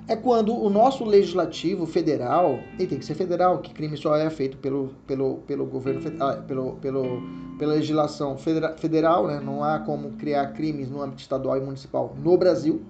[0.07, 4.29] É quando o nosso legislativo federal, e tem que ser federal, que crime só é
[4.29, 7.21] feito pelo, pelo, pelo governo, ah, pelo, pelo,
[7.59, 9.41] pela legislação federal, né?
[9.43, 12.81] não há como criar crimes no âmbito estadual e municipal no Brasil.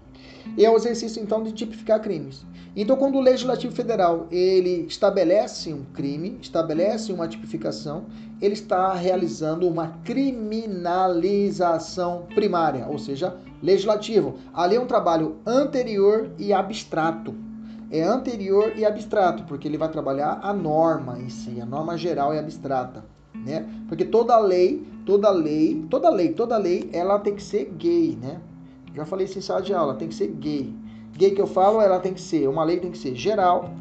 [0.55, 2.45] E é o exercício então de tipificar crimes.
[2.75, 8.05] Então, quando o legislativo federal ele estabelece um crime, estabelece uma tipificação,
[8.41, 14.35] ele está realizando uma criminalização primária, ou seja, legislativo.
[14.53, 17.35] Ali é um trabalho anterior e abstrato.
[17.89, 22.35] É anterior e abstrato, porque ele vai trabalhar a norma em si, a norma geral
[22.35, 23.65] e abstrata, né?
[23.87, 28.41] Porque toda lei, toda lei, toda lei, toda lei, ela tem que ser gay, né?
[28.93, 30.75] Já falei isso em sala de aula, tem que ser gay.
[31.15, 33.71] Gay que eu falo, ela tem que ser, uma lei tem que ser geral,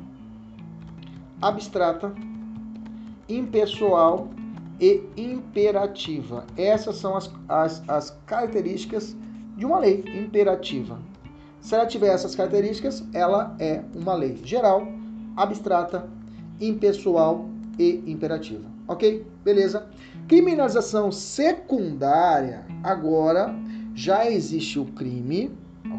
[1.43, 2.15] abstrata,
[3.29, 4.29] impessoal
[4.81, 6.45] e imperativa.
[6.57, 9.17] Essas são as, as, as características
[9.57, 11.01] de uma lei imperativa.
[11.61, 14.87] Se ela tiver essas características, ela é uma lei geral,
[15.37, 16.09] abstrata,
[16.61, 17.47] impessoal
[17.79, 18.65] e imperativa.
[18.87, 19.27] Ok?
[19.43, 19.89] Beleza?
[20.29, 23.55] Criminalização secundária, agora
[23.95, 25.51] já existe o crime,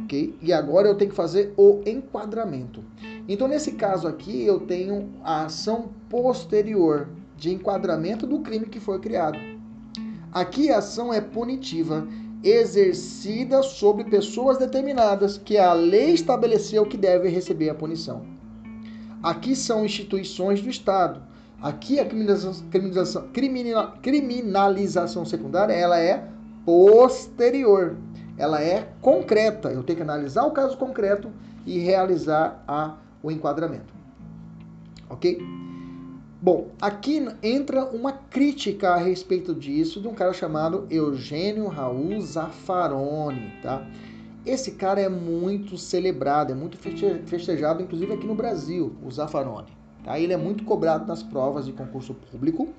[0.04, 0.38] ok?
[0.42, 2.84] E agora eu tenho que fazer o enquadramento.
[3.28, 9.00] Então, nesse caso aqui, eu tenho a ação posterior de enquadramento do crime que foi
[9.00, 9.38] criado.
[10.34, 12.08] Aqui a ação é punitiva,
[12.44, 18.26] exercida sobre pessoas determinadas que a lei estabeleceu que devem receber a punição.
[19.22, 21.22] Aqui são instituições do Estado.
[21.62, 23.30] Aqui a criminalização, criminalização,
[24.02, 26.28] criminalização secundária ela é
[26.64, 27.98] posterior,
[28.38, 29.70] ela é concreta.
[29.70, 31.32] Eu tenho que analisar o caso concreto
[31.66, 33.92] e realizar a, o enquadramento.
[35.10, 35.40] Ok?
[36.40, 43.54] Bom, aqui entra uma crítica a respeito disso de um cara chamado Eugênio Raul Zaffaroni,
[43.64, 43.84] tá?
[44.46, 49.76] Esse cara é muito celebrado, é muito festejado, inclusive aqui no Brasil, o Zaffaroni.
[50.04, 50.20] Tá?
[50.20, 52.70] Ele é muito cobrado nas provas de concurso público,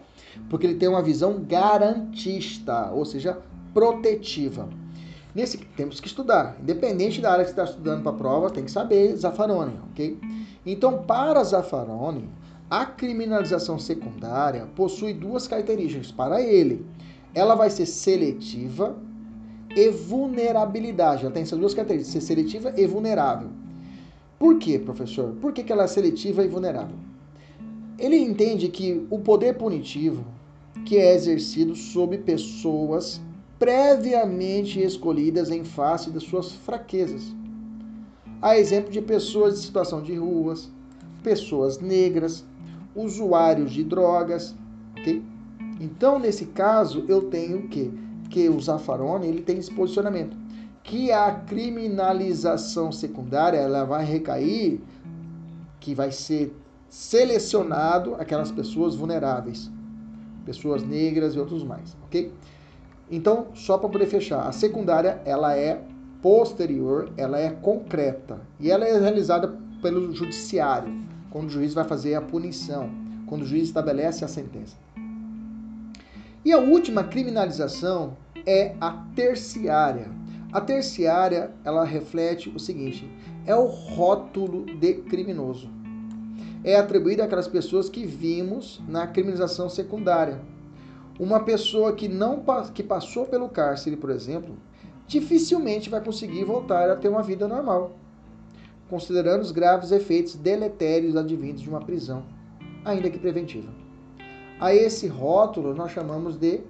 [0.48, 3.38] porque ele tem uma visão garantista, ou seja,
[3.74, 4.68] protetiva.
[5.34, 8.64] Nesse temos que estudar, independente da área que você está estudando para a prova, tem
[8.64, 10.16] que saber Zaffaroni, ok?
[10.64, 12.30] Então, para Zaffaroni,
[12.70, 16.84] a criminalização secundária possui duas características para ele.
[17.34, 18.96] Ela vai ser seletiva
[19.74, 21.24] e vulnerabilidade.
[21.24, 23.48] Ela tem essas duas características, ser seletiva e vulnerável.
[24.38, 25.34] Por quê, professor?
[25.40, 26.96] Por que, ela é seletiva e vulnerável?
[27.98, 30.24] Ele entende que o poder punitivo
[30.84, 33.20] que é exercido sobre pessoas
[33.58, 37.34] previamente escolhidas em face das suas fraquezas.
[38.40, 40.70] Há exemplo de pessoas em situação de ruas,
[41.24, 42.44] pessoas negras,
[42.98, 44.54] usuários de drogas,
[44.98, 45.22] ok?
[45.80, 50.36] Então, nesse caso, eu tenho que que o Zaffaroni ele tem esse posicionamento
[50.82, 54.80] que a criminalização secundária ela vai recair
[55.80, 56.54] que vai ser
[56.88, 59.70] selecionado aquelas pessoas vulneráveis,
[60.44, 62.32] pessoas negras e outros mais, ok?
[63.10, 65.82] Então, só para poder fechar, a secundária ela é
[66.22, 72.14] posterior, ela é concreta e ela é realizada pelo judiciário quando o juiz vai fazer
[72.14, 72.90] a punição,
[73.26, 74.76] quando o juiz estabelece a sentença.
[76.44, 80.10] E a última criminalização é a terciária.
[80.52, 83.10] A terciária, ela reflete o seguinte:
[83.44, 85.68] é o rótulo de criminoso.
[86.64, 90.40] É atribuído àquelas pessoas que vimos na criminalização secundária.
[91.18, 94.56] Uma pessoa que não que passou pelo cárcere, por exemplo,
[95.06, 97.96] dificilmente vai conseguir voltar a ter uma vida normal
[98.88, 102.24] considerando os graves efeitos deletérios advindos de uma prisão,
[102.84, 103.68] ainda que preventiva.
[104.60, 106.60] A esse rótulo nós chamamos de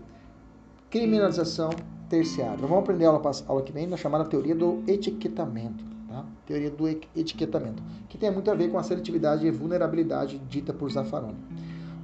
[0.90, 1.70] criminalização
[2.08, 2.56] terciária.
[2.58, 5.84] vamos aprender a aula, aula que vem na chamada teoria do etiquetamento.
[6.08, 6.24] Tá?
[6.46, 10.90] Teoria do etiquetamento, que tem muito a ver com a seletividade e vulnerabilidade dita por
[10.90, 11.36] Zaffaroni.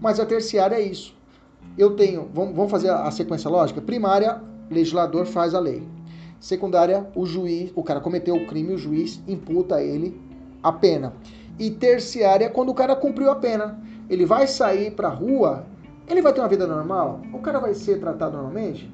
[0.00, 1.14] Mas a terciária é isso.
[1.76, 3.80] Eu tenho, vamos fazer a sequência lógica?
[3.80, 5.82] Primária, legislador faz a lei.
[6.44, 10.20] Secundária, o juiz, o cara cometeu o crime, o juiz imputa a ele
[10.62, 11.14] a pena.
[11.58, 15.64] E terciária, quando o cara cumpriu a pena, ele vai sair para rua,
[16.06, 17.22] ele vai ter uma vida normal?
[17.32, 18.92] O cara vai ser tratado normalmente?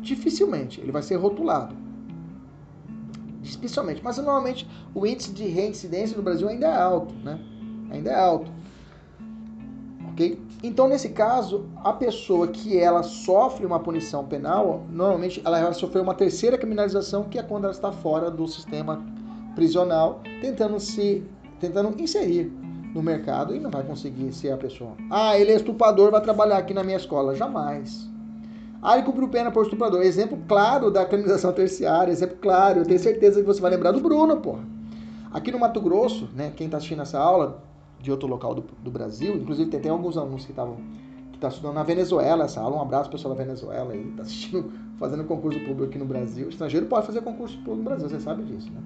[0.00, 1.74] Dificilmente, ele vai ser rotulado.
[3.42, 4.64] Dificilmente, mas normalmente
[4.94, 7.40] o índice de reincidência no Brasil ainda é alto, né?
[7.90, 8.52] Ainda é alto.
[10.12, 10.40] OK?
[10.62, 16.02] Então, nesse caso, a pessoa que ela sofre uma punição penal, normalmente ela vai sofrer
[16.02, 19.00] uma terceira criminalização, que é quando ela está fora do sistema
[19.54, 21.24] prisional, tentando se
[21.60, 22.52] tentando inserir
[22.94, 24.92] no mercado e não vai conseguir ser a pessoa.
[25.10, 27.34] Ah, ele é estuprador, vai trabalhar aqui na minha escola.
[27.34, 28.08] Jamais.
[28.80, 30.02] Ah, ele cumpriu pena por estuprador.
[30.02, 32.80] Exemplo claro da criminalização terciária, exemplo claro.
[32.80, 34.62] Eu tenho certeza que você vai lembrar do Bruno, porra.
[35.32, 37.62] Aqui no Mato Grosso, né, quem está assistindo essa aula,
[38.00, 39.36] de outro local do, do Brasil.
[39.36, 40.76] Inclusive, tem, tem alguns alunos que estavam
[41.32, 42.76] que tá estudando na Venezuela essa aula.
[42.76, 46.46] Um abraço pessoal da Venezuela aí, tá assistindo, fazendo concurso público aqui no Brasil.
[46.46, 48.80] O estrangeiro pode fazer concurso público no Brasil, você sabe disso, né?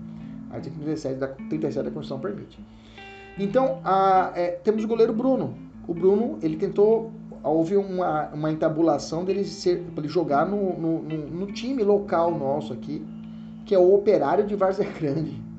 [0.51, 2.61] Artigo 37 da, 37 da Constituição permite.
[3.38, 5.55] Então, a, é, temos o goleiro Bruno.
[5.88, 7.11] O Bruno, ele tentou,
[7.42, 13.03] houve uma, uma entabulação dele ser, jogar no, no, no, no time local nosso aqui,
[13.64, 15.51] que é o Operário de Várzea Grande.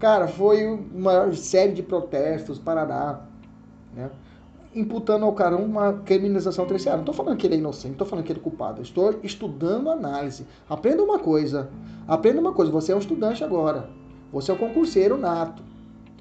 [0.00, 3.20] Cara, foi uma série de protestos, Paraná,
[3.94, 4.10] né?
[4.74, 6.96] imputando ao cara uma criminalização terciária.
[6.96, 8.80] Não estou falando que ele é inocente, não estou falando que ele é culpado.
[8.80, 10.46] Estou estudando análise.
[10.66, 11.68] Aprenda uma coisa.
[12.08, 12.72] Aprenda uma coisa.
[12.72, 13.90] Você é um estudante agora.
[14.32, 15.62] Você é um concurseiro nato.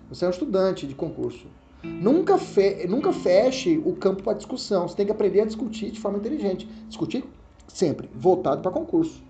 [0.10, 1.48] Você é um estudante de concurso.
[1.82, 4.90] Nunca, fe nunca feche o campo para discussão.
[4.90, 6.68] Você tem que aprender a discutir de forma inteligente.
[6.90, 7.24] Discutir
[7.66, 9.24] sempre, voltado para concurso.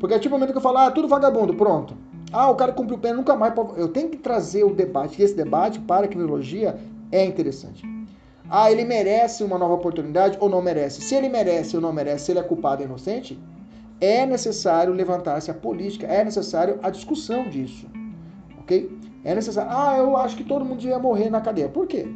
[0.00, 1.94] Porque a partir do momento que eu falo, ah, tudo vagabundo, pronto.
[2.32, 3.52] Ah, o cara cumpriu pena, nunca mais.
[3.76, 6.78] Eu tenho que trazer o debate, e esse debate para a criminologia
[7.10, 7.84] é interessante.
[8.48, 11.00] Ah, ele merece uma nova oportunidade ou não merece?
[11.02, 13.38] Se ele merece ou não merece, se ele é culpado ou inocente,
[14.00, 17.86] é necessário levantar-se a política, é necessário a discussão disso.
[18.58, 18.90] Ok?
[19.24, 19.70] É necessário.
[19.72, 21.68] Ah, eu acho que todo mundo devia morrer na cadeia.
[21.68, 22.06] Por quê?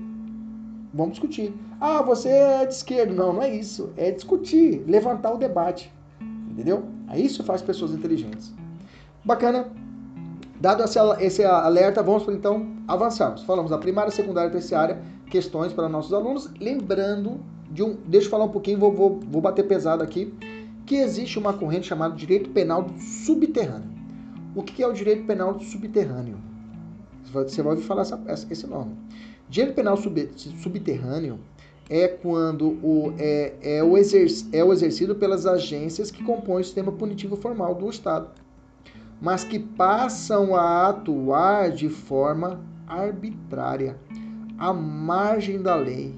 [0.93, 1.55] Vamos discutir.
[1.81, 3.13] Ah, você é de esquerda.
[3.13, 3.91] Não, não é isso.
[3.97, 5.93] É discutir, levantar o debate.
[6.51, 6.85] Entendeu?
[7.15, 8.53] Isso faz pessoas inteligentes.
[9.25, 9.67] Bacana.
[10.61, 10.83] Dado
[11.21, 13.43] esse alerta, vamos então avançarmos.
[13.45, 16.51] Falamos da primária, secundária e terciária, questões para nossos alunos.
[16.59, 17.41] Lembrando
[17.71, 17.97] de um.
[18.07, 20.33] Deixa eu falar um pouquinho, vou, vou, vou bater pesado aqui.
[20.87, 23.91] Que existe uma corrente chamada direito penal subterrâneo.
[24.55, 26.39] O que é o direito penal subterrâneo?
[27.33, 28.97] Você vai ouvir falar essa, esse nome.
[29.49, 30.31] Direito penal sub,
[30.63, 31.39] subterrâneo
[31.89, 36.91] é quando o, é, é, o é o exercido pelas agências que compõem o sistema
[36.91, 38.31] punitivo formal do Estado,
[39.21, 43.97] mas que passam a atuar de forma arbitrária,
[44.59, 46.15] à margem da lei,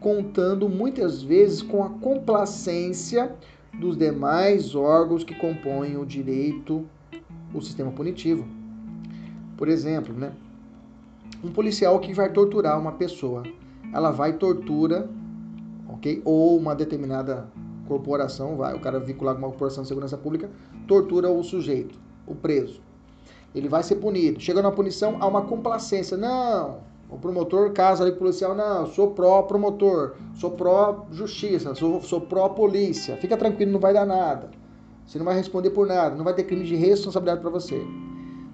[0.00, 3.34] contando muitas vezes com a complacência
[3.78, 6.84] dos demais órgãos que compõem o direito,
[7.52, 8.46] o sistema punitivo.
[9.56, 10.32] Por exemplo, né?
[11.42, 13.42] um policial que vai torturar uma pessoa,
[13.92, 15.08] ela vai tortura,
[15.88, 16.20] ok?
[16.24, 17.48] Ou uma determinada
[17.86, 20.50] corporação, vai, o cara vincular com uma corporação de segurança pública,
[20.86, 21.98] tortura o sujeito,
[22.28, 22.80] o preso.
[23.54, 24.40] Ele vai ser punido.
[24.40, 26.16] Chega na punição, há uma complacência.
[26.16, 26.78] Não,
[27.10, 33.16] o promotor casa ali com o policial, não, sou pró-promotor, sou pró-justiça, sou, sou pró-polícia.
[33.16, 34.50] Fica tranquilo, não vai dar nada.
[35.06, 37.80] Você não vai responder por nada, não vai ter crime de responsabilidade para você.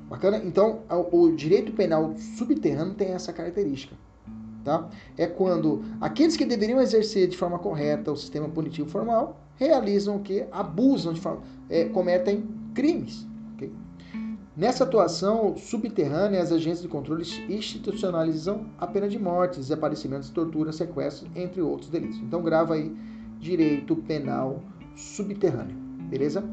[0.09, 0.41] Bacana?
[0.45, 3.97] Então, o direito penal subterrâneo tem essa característica.
[4.63, 4.89] Tá?
[5.19, 10.21] É quando aqueles que deveriam exercer de forma correta o sistema punitivo formal realizam o
[10.21, 10.47] que?
[10.51, 11.43] Abusam de forma.
[11.69, 13.27] É, cometem crimes.
[14.57, 21.29] Nessa atuação subterrânea, as agências de controle institucionalizam a pena de morte, desaparecimentos, tortura, sequestro,
[21.35, 22.19] entre outros delitos.
[22.19, 22.95] Então, grava aí
[23.41, 24.63] direito penal
[24.95, 25.77] subterrâneo.
[26.09, 26.45] Beleza?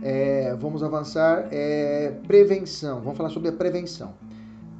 [0.00, 1.48] É, vamos avançar.
[1.50, 3.00] É, prevenção.
[3.00, 4.14] Vamos falar sobre a prevenção.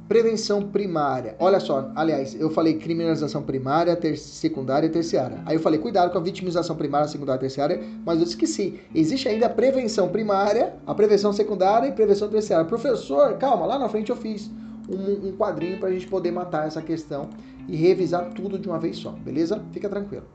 [0.07, 1.35] Prevenção primária.
[1.37, 5.41] Olha só, aliás, eu falei criminalização primária, ter secundária e terciária.
[5.45, 8.79] Aí eu falei cuidado com a vitimização primária, secundária e terciária, mas eu esqueci.
[8.95, 12.65] Existe ainda a prevenção primária, a prevenção secundária e prevenção terciária.
[12.65, 14.49] Professor, calma, lá na frente eu fiz
[14.89, 17.29] um, um quadrinho para a gente poder matar essa questão
[17.67, 19.61] e revisar tudo de uma vez só, beleza?
[19.73, 20.25] Fica tranquilo.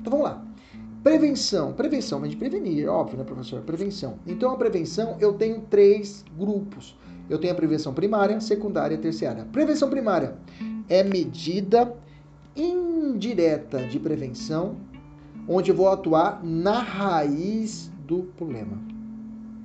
[0.00, 0.42] Então vamos lá.
[1.02, 1.72] Prevenção.
[1.72, 3.60] Prevenção, mas de prevenir, óbvio, né, professor?
[3.60, 4.18] Prevenção.
[4.26, 6.96] Então, a prevenção, eu tenho três grupos.
[7.28, 9.46] Eu tenho a prevenção primária, secundária e terciária.
[9.52, 10.34] Prevenção primária
[10.88, 11.94] é medida
[12.56, 14.76] indireta de prevenção,
[15.46, 18.78] onde eu vou atuar na raiz do problema.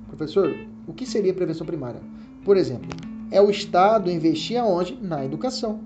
[0.06, 0.54] Professor,
[0.86, 2.00] o que seria prevenção primária?
[2.44, 2.88] Por exemplo,
[3.30, 4.96] é o Estado investir aonde?
[5.00, 5.80] Na educação,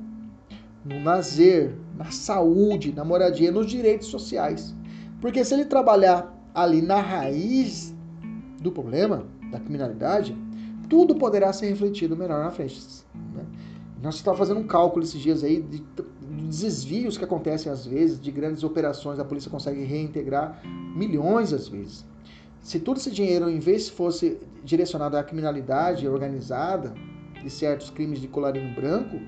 [0.85, 4.75] no lazer, na saúde, na moradia, nos direitos sociais.
[5.21, 7.95] Porque se ele trabalhar ali na raiz
[8.61, 10.37] do problema, da criminalidade,
[10.88, 12.81] tudo poderá ser refletido melhor na frente.
[13.35, 13.44] Né?
[14.03, 18.20] Nós estamos fazendo um cálculo esses dias aí de, de desvios que acontecem às vezes,
[18.20, 20.61] de grandes operações, a polícia consegue reintegrar
[20.94, 22.05] milhões às vezes.
[22.61, 26.92] Se todo esse dinheiro, em vez fosse direcionado à criminalidade organizada,
[27.42, 29.18] de certos crimes de colarinho branco,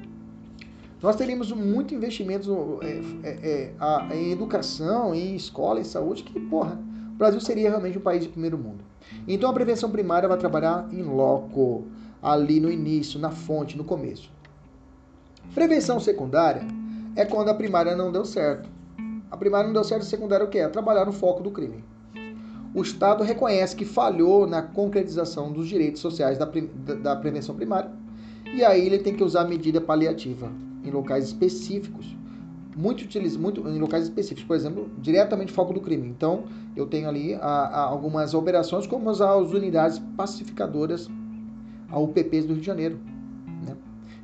[1.02, 3.72] nós teríamos muito investimento é, é,
[4.10, 6.78] é, em educação, em escola, em saúde, que, porra,
[7.20, 8.82] Brasil seria realmente um país de primeiro mundo.
[9.28, 11.84] Então a prevenção primária vai trabalhar em loco,
[12.22, 14.32] ali no início, na fonte, no começo.
[15.54, 16.62] Prevenção secundária
[17.14, 18.70] é quando a primária não deu certo.
[19.30, 20.58] A primária não deu certo, a secundária é o que?
[20.58, 21.84] É trabalhar no foco do crime.
[22.74, 27.90] O Estado reconhece que falhou na concretização dos direitos sociais da, da prevenção primária
[28.54, 30.50] e aí ele tem que usar medida paliativa
[30.82, 32.16] em locais específicos,
[32.76, 36.08] muito utilizado muito em locais específicos, por exemplo, diretamente foco do crime.
[36.08, 36.44] Então,
[36.76, 41.08] eu tenho ali a, a algumas operações como as, as unidades pacificadoras,
[41.88, 42.98] a UPPs do Rio de Janeiro,
[43.66, 43.76] né?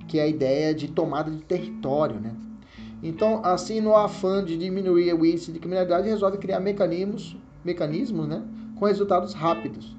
[0.07, 2.33] que é a ideia de tomada de território, né?
[3.03, 8.43] Então, assim, no afã de diminuir o índice de criminalidade, resolve criar mecanismos, mecanismos, né,
[8.75, 9.95] com resultados rápidos.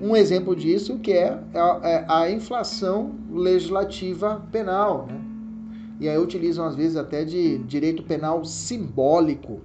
[0.00, 5.25] Um exemplo disso que é a, é a inflação legislativa penal, né?
[5.98, 9.60] E aí utilizam às vezes até de direito penal simbólico.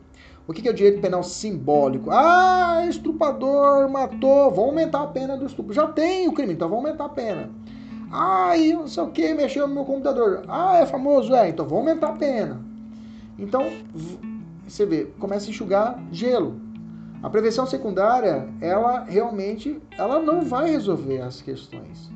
[0.48, 2.10] O que é o direito penal simbólico?
[2.12, 5.74] Ah, estrupador matou, vamos aumentar a pena do estupro.
[5.74, 7.50] Já tem o crime, então vamos aumentar a pena.
[8.12, 10.44] Ah, e não sei o que, mexeu no meu computador.
[10.48, 12.60] Ah, é famoso, é, então vamos aumentar a pena.
[13.40, 13.66] Então,
[14.68, 16.60] você vê, começa a enxugar gelo.
[17.24, 22.10] A prevenção secundária, ela realmente, ela não vai resolver as questões.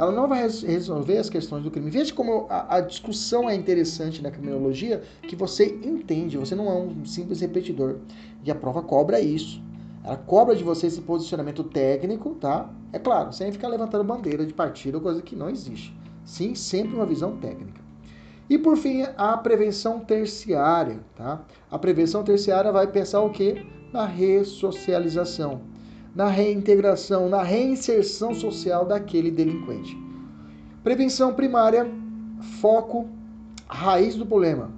[0.00, 1.90] Ela não vai resolver as questões do crime.
[1.90, 6.72] Veja como a, a discussão é interessante na criminologia, que você entende, você não é
[6.72, 7.98] um simples repetidor.
[8.42, 9.62] E a prova cobra isso.
[10.02, 12.70] Ela cobra de você esse posicionamento técnico, tá?
[12.94, 15.94] É claro, sem ficar levantando bandeira de partido, coisa que não existe.
[16.24, 17.82] Sim, sempre uma visão técnica.
[18.48, 21.42] E por fim, a prevenção terciária, tá?
[21.70, 23.66] A prevenção terciária vai pensar o quê?
[23.92, 25.60] Na ressocialização,
[26.14, 29.96] na reintegração, na reinserção social daquele delinquente.
[30.82, 31.90] Prevenção primária,
[32.60, 33.08] foco,
[33.68, 34.70] raiz do problema.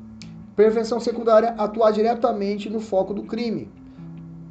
[0.55, 3.71] Prevenção secundária, atuar diretamente no foco do crime,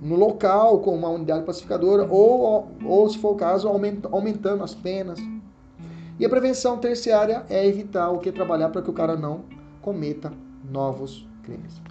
[0.02, 5.20] no local, com uma unidade pacificadora, ou, ou se for o caso, aumentando as penas.
[6.20, 9.42] E a prevenção terciária é evitar o que trabalhar para que o cara não
[9.82, 10.34] cometa
[10.72, 11.82] novos crimes.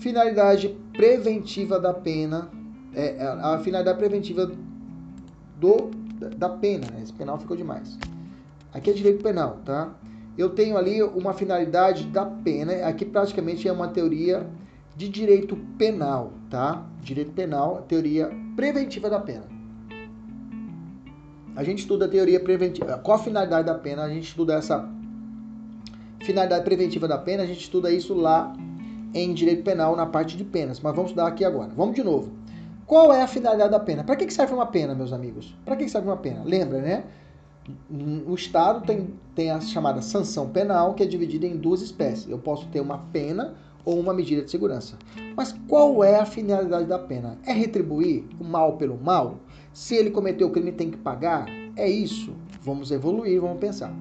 [0.00, 2.48] Finalidade preventiva da pena,
[2.94, 4.50] é, é a finalidade preventiva
[5.58, 5.90] do,
[6.36, 7.00] da pena, né?
[7.02, 7.98] esse penal ficou demais.
[8.72, 9.94] Aqui é direito penal, tá?
[10.38, 14.46] Eu tenho ali uma finalidade da pena, aqui praticamente é uma teoria
[14.96, 16.86] de direito penal, tá?
[17.02, 19.44] Direito penal, teoria preventiva da pena.
[21.56, 22.98] A gente estuda a teoria preventiva.
[22.98, 24.04] Qual a finalidade da pena?
[24.04, 24.88] A gente estuda essa
[26.22, 28.54] finalidade preventiva da pena, a gente estuda isso lá
[29.12, 31.70] em direito penal na parte de penas, mas vamos estudar aqui agora.
[31.74, 32.39] Vamos de novo.
[32.90, 34.02] Qual é a finalidade da pena?
[34.02, 35.56] Para que serve uma pena, meus amigos?
[35.64, 36.42] Para que serve uma pena?
[36.44, 37.04] Lembra, né?
[38.26, 42.28] O Estado tem, tem a chamada sanção penal, que é dividida em duas espécies.
[42.28, 44.98] Eu posso ter uma pena ou uma medida de segurança.
[45.36, 47.38] Mas qual é a finalidade da pena?
[47.46, 49.36] É retribuir o mal pelo mal?
[49.72, 51.46] Se ele cometeu o crime, tem que pagar?
[51.76, 52.34] É isso?
[52.60, 53.94] Vamos evoluir, vamos pensar.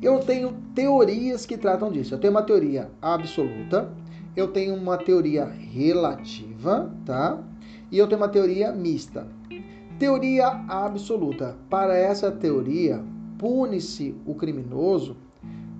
[0.00, 2.14] Eu tenho teorias que tratam disso.
[2.14, 3.90] Eu tenho uma teoria absoluta,
[4.36, 7.42] eu tenho uma teoria relativa, tá?
[7.90, 9.26] E eu tenho uma teoria mista.
[9.98, 11.56] Teoria absoluta.
[11.68, 13.02] Para essa teoria,
[13.38, 15.16] pune-se o criminoso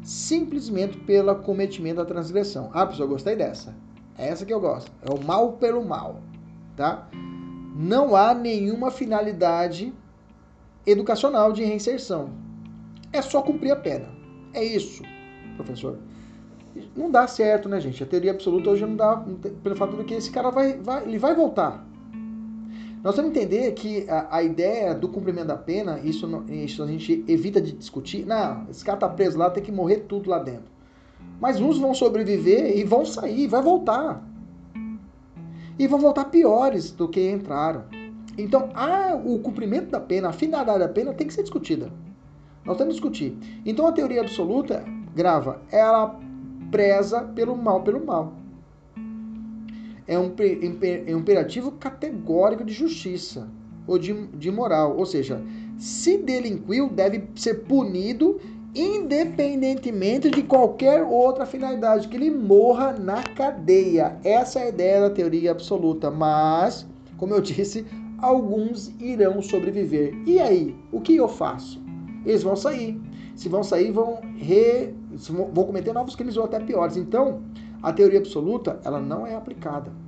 [0.02, 2.70] simplesmente pelo cometimento da transgressão.
[2.72, 3.74] Ah, pessoal, gostei dessa.
[4.16, 4.90] É essa que eu gosto.
[5.02, 6.20] É o mal pelo mal,
[6.76, 7.08] tá?
[7.76, 9.92] Não há nenhuma finalidade
[10.86, 12.30] educacional de reinserção.
[13.12, 14.08] É só cumprir a pena.
[14.52, 15.02] É isso,
[15.56, 15.98] professor.
[16.96, 18.02] Não dá certo, né, gente?
[18.02, 19.24] A teoria absoluta hoje não dá,
[19.62, 21.84] pelo fato de que esse cara vai, vai, ele vai voltar.
[23.02, 27.24] Nós vamos entender que a, a, ideia do cumprimento da pena, isso, isso a gente
[27.26, 28.26] evita de discutir.
[28.26, 30.70] Não, esse cara tá preso lá, tem que morrer tudo lá dentro.
[31.40, 34.22] Mas uns vão sobreviver e vão sair, vai voltar.
[35.78, 37.84] E vão voltar piores do que entraram.
[38.36, 41.90] Então, a, o cumprimento da pena, a finalidade da pena tem que ser discutida.
[42.66, 43.62] Nós temos que discutir.
[43.64, 44.84] Então, a teoria absoluta,
[45.14, 46.20] grava, ela
[46.70, 48.39] preza pelo mal pelo mal
[50.10, 50.34] é um,
[51.06, 53.48] é um imperativo categórico de justiça
[53.86, 54.96] ou de, de moral.
[54.96, 55.40] Ou seja,
[55.78, 58.40] se delinquiu, deve ser punido
[58.74, 64.18] independentemente de qualquer outra finalidade, que ele morra na cadeia.
[64.24, 66.10] Essa é a ideia da teoria absoluta.
[66.10, 66.86] Mas,
[67.16, 67.86] como eu disse,
[68.18, 70.12] alguns irão sobreviver.
[70.26, 71.80] E aí, o que eu faço?
[72.26, 73.00] Eles vão sair.
[73.36, 74.92] Se vão sair, vão, re...
[75.52, 76.96] vão cometer novos crimes ou até piores.
[76.96, 77.42] Então,
[77.82, 79.99] a teoria absoluta ela não é aplicada.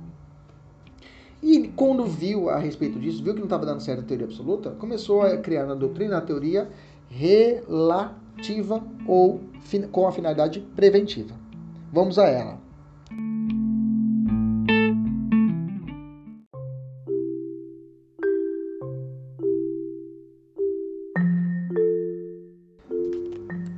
[1.43, 4.71] E quando viu a respeito disso, viu que não estava dando certo a teoria absoluta,
[4.71, 6.69] começou a criar na doutrina a teoria
[7.09, 9.41] relativa ou
[9.91, 11.35] com a finalidade preventiva.
[11.91, 12.61] Vamos a ela.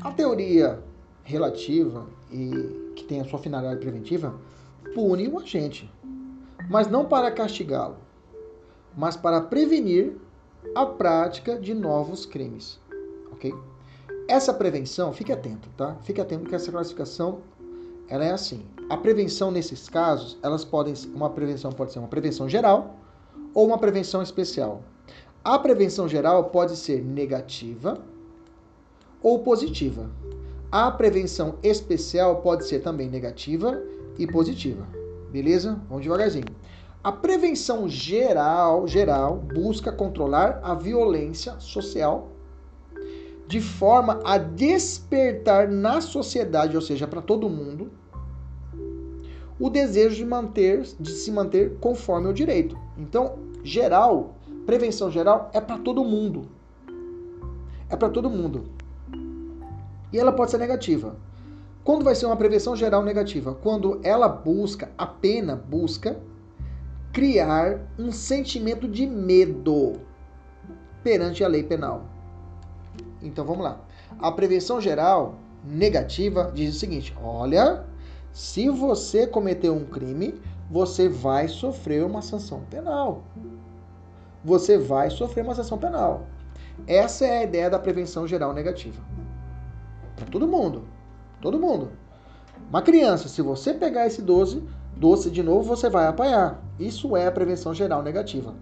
[0.04, 0.84] A teoria
[1.24, 4.36] relativa e que tem a sua finalidade preventiva,
[4.94, 5.92] pune o agente,
[6.70, 7.98] mas não para castigá-lo,
[8.96, 10.18] mas para prevenir
[10.74, 12.80] a prática de novos crimes.
[13.32, 13.54] Ok?
[14.28, 15.96] Essa prevenção, fique atento, tá?
[16.04, 17.42] Fique atento que essa classificação
[18.08, 18.66] ela é assim.
[18.90, 22.96] A prevenção nesses casos, elas podem uma prevenção pode ser uma prevenção geral
[23.54, 24.82] ou uma prevenção especial.
[25.44, 28.00] A prevenção geral pode ser negativa
[29.22, 30.10] ou positiva.
[30.72, 33.82] A prevenção especial pode ser também negativa
[34.18, 35.05] e positiva.
[35.36, 35.78] Beleza?
[35.90, 36.46] Vamos devagarzinho.
[37.04, 42.30] A prevenção geral, geral busca controlar a violência social
[43.46, 47.92] de forma a despertar na sociedade, ou seja, para todo mundo,
[49.60, 52.78] o desejo de manter, de se manter conforme o direito.
[52.98, 56.48] Então, geral, prevenção geral é para todo mundo.
[57.90, 58.70] É para todo mundo
[60.16, 61.18] e ela pode ser negativa.
[61.86, 63.54] Quando vai ser uma prevenção geral negativa?
[63.54, 66.20] Quando ela busca, a pena busca
[67.14, 69.94] criar um sentimento de medo
[71.04, 72.06] perante a lei penal.
[73.22, 73.80] Então vamos lá.
[74.18, 77.86] A prevenção geral negativa diz o seguinte: olha,
[78.34, 83.24] se você cometeu um crime, você vai sofrer uma sanção penal.
[84.44, 86.26] Você vai sofrer uma sanção penal.
[86.88, 89.00] Essa é a ideia da prevenção geral negativa.
[90.16, 90.95] Para todo mundo.
[91.42, 91.92] Todo mundo.
[92.70, 94.64] Uma criança, se você pegar esse doce,
[94.96, 96.64] doce de novo, você vai apanhar.
[96.80, 98.54] Isso é a prevenção geral negativa.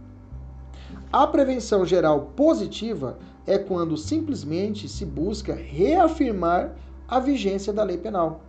[1.11, 6.75] A prevenção geral positiva é quando simplesmente se busca reafirmar
[7.07, 8.41] a vigência da lei penal.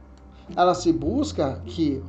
[0.56, 2.02] Ela se busca que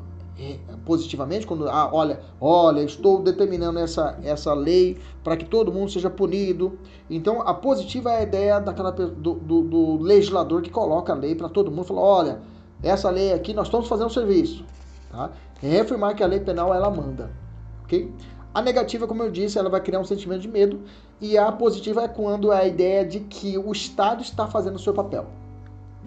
[0.85, 6.09] positivamente quando ah, olha, olha, estou determinando essa, essa lei para que todo mundo seja
[6.09, 6.77] punido.
[7.09, 11.35] Então, a positiva é a ideia daquela do, do, do legislador que coloca a lei
[11.35, 12.41] para todo mundo, fala, olha,
[12.83, 14.65] essa lei aqui nós estamos fazendo serviço,
[15.09, 15.31] tá?
[15.63, 17.31] É reafirmar que a lei penal ela manda,
[17.83, 18.11] ok?
[18.53, 20.81] A negativa, como eu disse, ela vai criar um sentimento de medo
[21.19, 24.79] e a positiva é quando é a ideia de que o Estado está fazendo o
[24.79, 25.27] seu papel,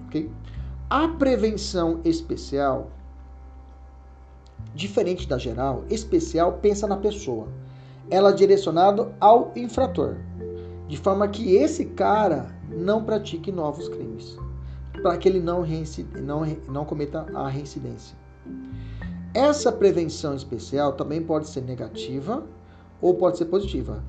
[0.07, 0.31] ok?
[0.91, 2.91] A prevenção especial
[4.79, 7.49] diferente da geral, especial pensa na pessoa.
[8.09, 10.19] Ela é direcionada ao infrator,
[10.87, 14.37] de forma que esse cara não pratique novos crimes,
[15.03, 15.65] para que ele não,
[16.23, 18.17] não, não cometa a reincidência.
[19.35, 22.47] Essa prevenção especial também pode ser negativa
[23.03, 24.05] ou pode ser positiva.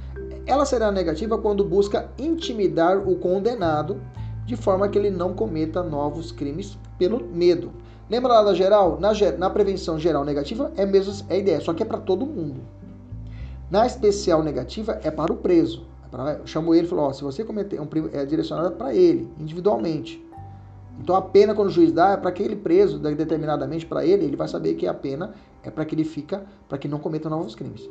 [0.45, 3.99] Ela será negativa quando busca intimidar o condenado
[4.45, 7.72] de forma que ele não cometa novos crimes pelo medo.
[8.10, 8.99] Lembra lá da geral?
[8.99, 12.62] Na, na prevenção geral negativa é mesmo é ideia, só que é para todo mundo.
[13.70, 15.86] Na especial negativa é para o preso.
[16.05, 18.95] É para, eu chamo ele e falo, ó, se você cometer um é direcionada para
[18.95, 20.26] ele, individualmente.
[20.99, 24.36] Então a pena quando o juiz dá é para aquele preso, determinadamente para ele, ele
[24.36, 27.53] vai saber que a pena é para que ele fica, para que não cometa novos
[27.53, 27.88] crimes.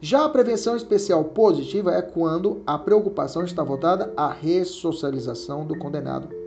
[0.00, 6.41] Já a prevenção especial positiva é quando a preocupação está voltada à ressocialização do condenado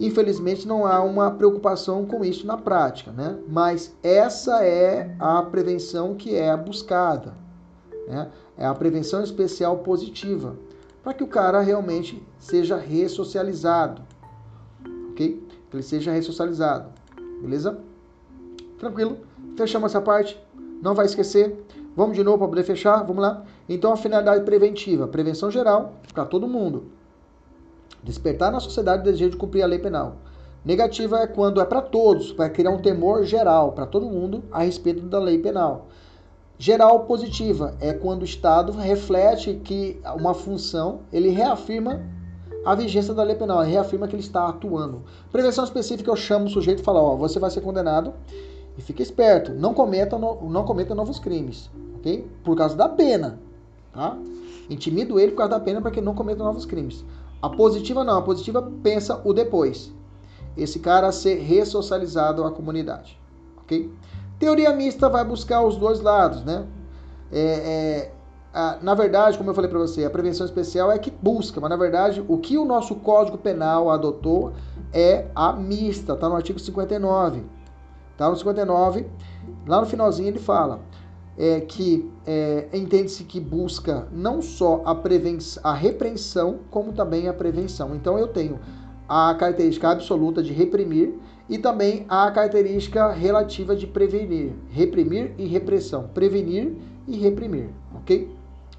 [0.00, 3.38] Infelizmente não há uma preocupação com isso na prática, né?
[3.46, 7.34] Mas essa é a prevenção que é buscada,
[8.08, 8.30] né?
[8.56, 10.56] É a prevenção especial positiva,
[11.02, 14.00] para que o cara realmente seja ressocializado,
[15.10, 15.46] ok?
[15.68, 16.88] Que ele seja ressocializado,
[17.42, 17.78] beleza?
[18.78, 19.18] Tranquilo?
[19.54, 20.42] Fechamos essa parte.
[20.82, 21.62] Não vai esquecer.
[21.94, 23.02] Vamos de novo para poder fechar.
[23.04, 23.44] Vamos lá.
[23.68, 26.84] Então a finalidade preventiva, prevenção geral para todo mundo
[28.02, 30.16] Despertar na sociedade o desejo de cumprir a lei penal.
[30.64, 34.62] Negativa é quando é para todos, para criar um temor geral para todo mundo a
[34.62, 35.86] respeito da lei penal.
[36.58, 42.02] Geral positiva é quando o Estado reflete que uma função, ele reafirma
[42.66, 45.02] a vigência da lei penal, ele reafirma que ele está atuando.
[45.32, 48.12] Prevenção específica, eu chamo o sujeito e falo, ó, você vai ser condenado
[48.76, 52.26] e fique esperto, não cometa, não cometa novos crimes, ok?
[52.44, 53.38] Por causa da pena,
[53.94, 54.18] tá?
[54.68, 57.02] Intimido ele por causa da pena para que ele não cometa novos crimes.
[57.42, 59.92] A positiva não, a positiva pensa o depois.
[60.56, 63.18] Esse cara ser ressocializado à comunidade,
[63.62, 63.90] ok?
[64.38, 66.66] Teoria mista vai buscar os dois lados, né?
[67.32, 68.12] É, é,
[68.52, 71.70] a, na verdade, como eu falei para você, a prevenção especial é que busca, mas
[71.70, 74.52] na verdade o que o nosso Código Penal adotou
[74.92, 77.44] é a mista, tá no artigo 59.
[78.16, 79.06] Tá no 59,
[79.66, 80.80] lá no finalzinho ele fala:
[81.40, 87.32] é, que é, entende-se que busca não só a, prevenção, a repreensão, como também a
[87.32, 87.94] prevenção.
[87.94, 88.60] Então eu tenho
[89.08, 91.14] a característica absoluta de reprimir
[91.48, 96.76] e também a característica relativa de prevenir, reprimir e repressão, prevenir
[97.08, 98.30] e reprimir, ok?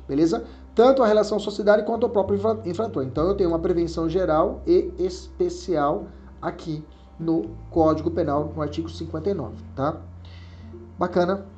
[0.08, 0.46] Beleza?
[0.76, 3.04] Tanto a relação sociedade quanto o próprio infrator.
[3.04, 6.06] Então eu tenho uma prevenção geral e especial
[6.40, 6.84] aqui
[7.20, 10.00] no Código Penal, no artigo 59, tá?
[11.00, 11.51] Bacana.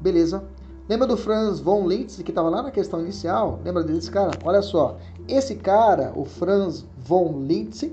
[0.00, 0.42] Beleza.
[0.88, 3.60] Lembra do Franz von Liszt, que estava lá na questão inicial?
[3.64, 4.32] Lembra desse cara?
[4.44, 4.96] Olha só.
[5.28, 7.92] Esse cara, o Franz von Liszt,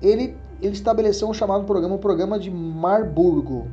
[0.00, 3.66] ele, ele estabeleceu um chamado programa, um programa de Marburgo.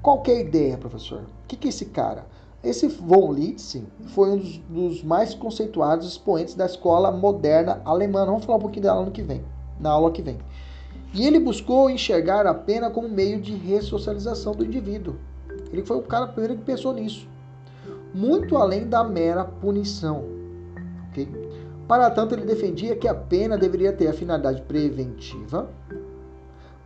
[0.00, 1.22] Qual que é a ideia, professor?
[1.22, 2.24] O que, que é esse cara?
[2.64, 3.82] Esse von Liszt
[4.14, 8.24] foi um dos, dos, mais conceituados expoentes da escola moderna alemã.
[8.24, 9.44] Vamos falar um pouquinho dela no que vem,
[9.78, 10.38] na aula que vem.
[11.12, 15.16] E ele buscou enxergar a pena como meio de ressocialização do indivíduo.
[15.76, 17.28] Ele foi o cara primeiro que pensou nisso.
[18.14, 20.24] Muito além da mera punição.
[21.10, 21.28] Okay?
[21.86, 25.68] Para tanto, ele defendia que a pena deveria ter a finalidade preventiva,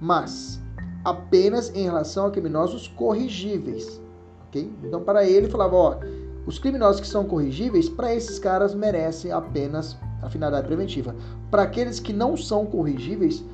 [0.01, 0.61] mas
[1.05, 4.01] apenas em relação a criminosos corrigíveis.
[4.49, 4.73] Okay?
[4.83, 5.97] Então, para ele, falava: ó,
[6.45, 11.15] os criminosos que são corrigíveis, para esses caras merecem apenas a finalidade preventiva.
[11.49, 13.45] Para aqueles que não são corrigíveis,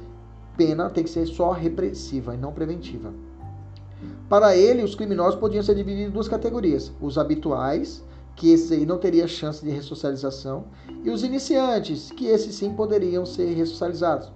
[0.56, 3.12] pena tem que ser só repressiva e não preventiva.
[4.28, 8.02] Para ele, os criminosos podiam ser divididos em duas categorias: os habituais,
[8.34, 10.64] que esses aí não teria chance de ressocialização,
[11.04, 14.32] e os iniciantes, que esses sim poderiam ser ressocializados.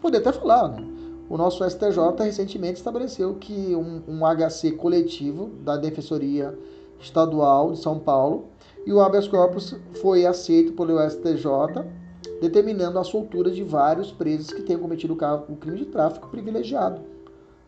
[0.00, 0.86] Poder até falar, né?
[1.28, 6.56] O nosso STJ recentemente estabeleceu que um, um HC coletivo da Defensoria
[7.00, 8.46] Estadual de São Paulo
[8.86, 11.46] e o habeas corpus foi aceito pelo STJ,
[12.40, 15.14] determinando a soltura de vários presos que tenham cometido
[15.48, 17.00] o crime de tráfico privilegiado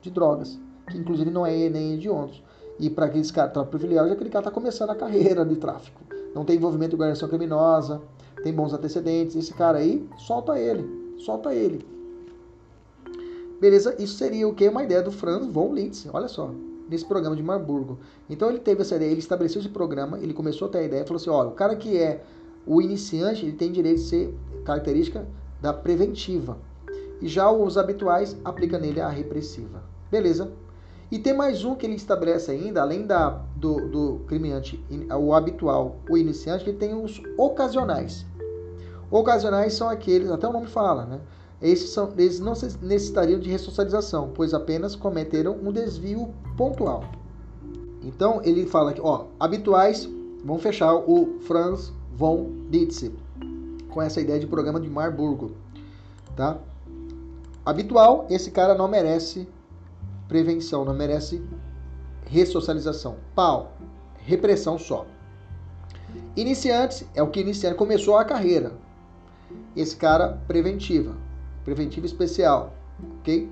[0.02, 0.58] de drogas
[0.92, 2.32] inclusive não é nem hediondo.
[2.78, 6.02] E para aqueles caras que estão privilegiados, aquele cara está começando a carreira de tráfico.
[6.34, 8.02] Não tem envolvimento em organização criminosa,
[8.42, 9.36] tem bons antecedentes.
[9.36, 11.14] Esse cara aí, solta ele.
[11.18, 11.86] Solta ele.
[13.60, 13.94] Beleza?
[13.98, 14.68] Isso seria o que?
[14.68, 16.08] Uma ideia do Franz von Liszt.
[16.12, 16.50] Olha só.
[16.90, 17.98] Nesse programa de Marburgo.
[18.28, 21.06] Então ele teve essa ideia, ele estabeleceu esse programa, ele começou a ter a ideia,
[21.06, 22.22] falou assim: olha, o cara que é
[22.66, 25.26] o iniciante, ele tem direito de ser característica
[25.62, 26.58] da preventiva.
[27.22, 29.82] E já os habituais aplica nele a repressiva.
[30.10, 30.52] Beleza?
[31.10, 34.82] E tem mais um que ele estabelece ainda, além da, do, do criminante,
[35.18, 38.26] o habitual, o iniciante, que tem os ocasionais.
[39.10, 41.20] Ocasionais são aqueles, até o nome fala, né?
[41.62, 42.52] Esses, são, eles não
[42.82, 47.04] necessitariam de ressocialização, pois apenas cometeram um desvio pontual.
[48.02, 50.08] Então ele fala que, ó, habituais,
[50.44, 53.14] vão fechar o Franz von Ditze
[53.88, 55.52] com essa ideia de programa de Marburgo,
[56.36, 56.58] tá?
[57.64, 59.48] Habitual, esse cara não merece
[60.34, 61.40] prevenção, não merece
[62.26, 63.14] ressocialização.
[63.36, 63.76] Pau,
[64.16, 65.06] repressão só.
[66.34, 68.72] Iniciantes é o que iniciante começou a carreira.
[69.76, 71.14] Esse cara preventiva,
[71.64, 72.72] preventiva especial,
[73.20, 73.48] ok?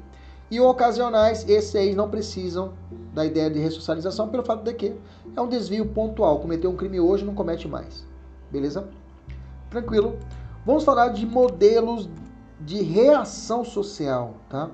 [0.50, 2.72] E ocasionais, esses aí não precisam
[3.14, 4.92] da ideia de ressocialização pelo fato de que
[5.36, 6.40] é um desvio pontual.
[6.40, 8.04] Cometeu um crime hoje, não comete mais.
[8.50, 8.88] Beleza?
[9.70, 10.18] Tranquilo.
[10.66, 12.10] Vamos falar de modelos
[12.60, 14.68] de reação social, tá?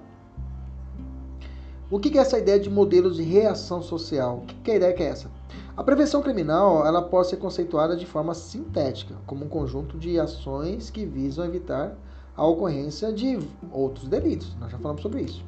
[1.90, 4.42] O que é essa ideia de modelos de reação social?
[4.62, 5.30] Que ideia que é essa?
[5.74, 10.90] A prevenção criminal ela pode ser conceituada de forma sintética, como um conjunto de ações
[10.90, 11.96] que visam evitar
[12.36, 13.38] a ocorrência de
[13.72, 14.54] outros delitos.
[14.60, 15.42] Nós já falamos sobre isso.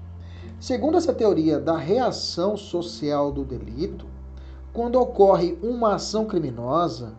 [0.58, 4.06] Segundo essa teoria da reação social do delito,
[4.72, 7.12] quando ocorre uma ação criminosa,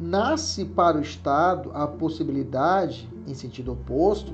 [0.00, 4.32] nasce para o Estado a possibilidade, em sentido oposto,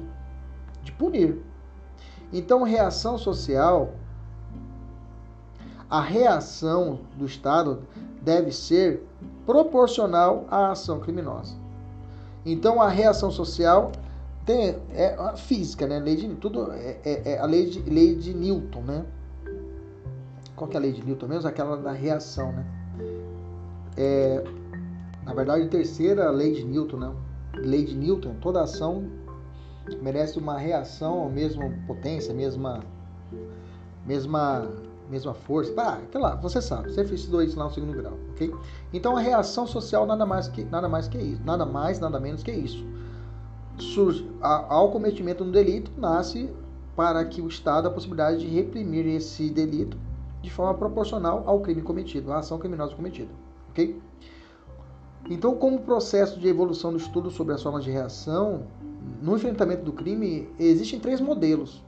[0.85, 1.43] de punir.
[2.33, 3.93] Então, reação social,
[5.89, 7.81] a reação do Estado
[8.21, 9.03] deve ser
[9.47, 11.55] proporcional à ação criminosa.
[12.45, 13.93] Então, a reação social
[14.45, 15.99] tem é a física, né?
[15.99, 19.05] Lei de, tudo é, é, é a lei de, lei de Newton, né?
[20.55, 21.49] Qual que é a lei de Newton mesmo?
[21.49, 22.67] Aquela da reação, né?
[23.97, 24.45] É,
[25.25, 27.13] na verdade, a terceira lei de Newton, né?
[27.57, 29.05] Lei de Newton, toda ação
[29.97, 32.81] merece uma reação, a mesma potência, mesma
[34.05, 34.71] mesma
[35.09, 35.73] mesma força.
[35.77, 38.55] Ah, sei lá, você sabe, você fez dois lá no segundo grau, ok?
[38.93, 42.43] Então a reação social nada mais que nada mais que isso, nada mais, nada menos
[42.43, 42.85] que isso.
[43.79, 46.51] Surge, ao cometimento do delito nasce
[46.97, 49.97] para que o Estado a possibilidade de reprimir esse delito
[50.43, 53.31] de forma proporcional ao crime cometido, à ação criminosa cometida,
[53.71, 54.01] ok?
[55.31, 58.63] Então, como processo de evolução do estudo sobre as formas de reação,
[59.23, 61.83] no enfrentamento do crime, existem três modelos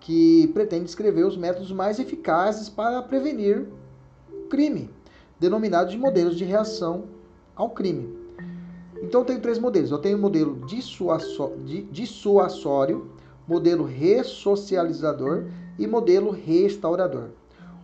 [0.00, 3.66] que pretendem descrever os métodos mais eficazes para prevenir
[4.30, 4.88] o crime,
[5.40, 7.04] denominados de modelos de reação
[7.56, 8.16] ao crime.
[9.02, 9.90] Então, eu tenho três modelos.
[9.90, 10.64] Eu tenho o modelo
[11.92, 13.10] dissuasório,
[13.46, 15.46] modelo ressocializador
[15.78, 17.30] e modelo restaurador.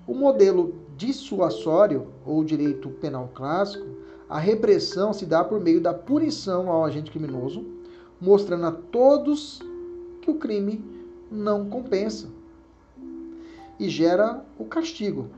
[0.07, 3.87] O modelo dissuasório, ou direito penal clássico,
[4.29, 7.65] a repressão se dá por meio da punição ao agente criminoso,
[8.21, 9.61] mostrando a todos
[10.23, 10.83] que o crime
[11.31, 12.29] não compensa
[13.79, 15.29] e gera o castigo.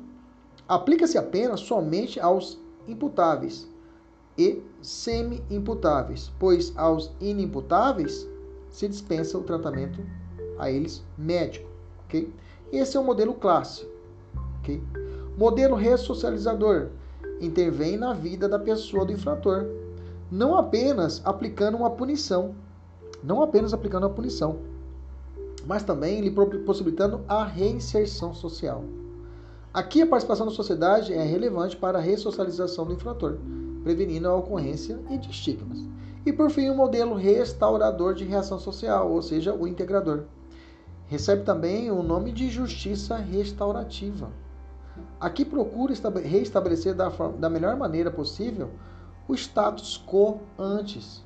[0.68, 3.68] Aplica-se a pena somente aos imputáveis
[4.38, 8.28] e semi-imputáveis, pois aos inimputáveis
[8.70, 10.00] se dispensa o tratamento
[10.58, 11.68] a eles médico,
[12.04, 12.32] ok?
[12.72, 13.90] Esse é o modelo clássico,
[14.60, 14.82] ok?
[15.36, 16.90] Modelo ressocializador
[17.40, 19.66] intervém na vida da pessoa do infrator,
[20.30, 22.54] não apenas aplicando uma punição,
[23.22, 24.58] não apenas aplicando a punição,
[25.66, 28.84] mas também lhe possibilitando a reinserção social.
[29.72, 33.36] Aqui a participação da sociedade é relevante para a ressocialização do infrator,
[33.82, 35.84] prevenindo a ocorrência de estigmas.
[36.24, 40.24] E por fim, o modelo restaurador de reação social, ou seja, o integrador.
[41.06, 44.30] Recebe também o nome de justiça restaurativa.
[45.20, 48.70] Aqui procura reestabelecer da, da melhor maneira possível
[49.28, 51.24] o status quo antes,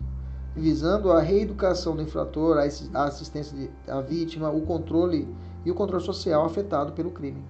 [0.55, 5.29] visando a reeducação do infrator, a assistência à vítima, o controle
[5.64, 7.45] e o controle social afetado pelo crime.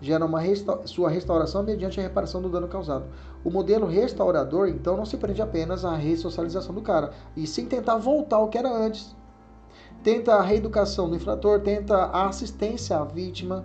[0.00, 3.06] gera uma resta sua restauração mediante a reparação do dano causado.
[3.44, 7.96] O modelo restaurador, então, não se prende apenas à ressocialização do cara, e sim tentar
[7.96, 9.16] voltar ao que era antes.
[10.02, 13.64] Tenta a reeducação do infrator, tenta a assistência à vítima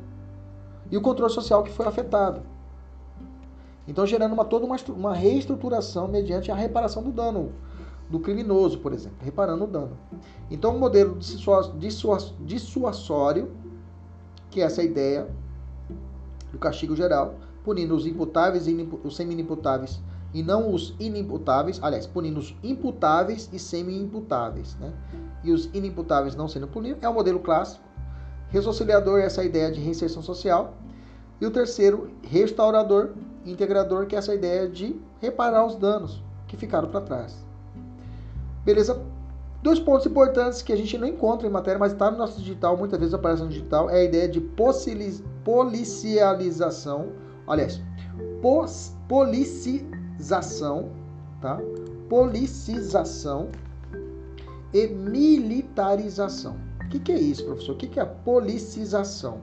[0.94, 2.44] e o controle social que foi afetado.
[3.88, 7.52] Então, gerando uma, toda uma, uma reestruturação mediante a reparação do dano
[8.08, 9.98] do criminoso, por exemplo, reparando o dano.
[10.52, 11.18] Então, o modelo
[12.46, 13.52] dissuasório,
[14.52, 15.28] que é essa ideia
[16.52, 17.34] do castigo geral,
[17.64, 20.00] punindo os imputáveis e os semi-imputáveis
[20.32, 24.94] e não os inimputáveis, aliás, punindo os imputáveis e semi-imputáveis, né?
[25.44, 27.84] E os inimputáveis não sendo punidos, é o modelo clássico.
[28.54, 30.76] Ressociador é essa ideia de reinserção social.
[31.42, 33.10] E o terceiro, restaurador,
[33.44, 37.36] integrador, que é essa ideia de reparar os danos que ficaram para trás.
[38.64, 39.02] Beleza?
[39.64, 42.78] Dois pontos importantes que a gente não encontra em matéria, mas está no nosso digital,
[42.78, 47.08] muitas vezes aparece no digital, é a ideia de policialização.
[47.48, 47.82] Aliás,
[49.08, 50.92] policização,
[51.42, 51.60] tá?
[52.08, 53.50] Policização
[54.72, 56.56] e militarização.
[56.94, 57.74] Que, que é isso, professor?
[57.74, 59.42] O que, que é a policização?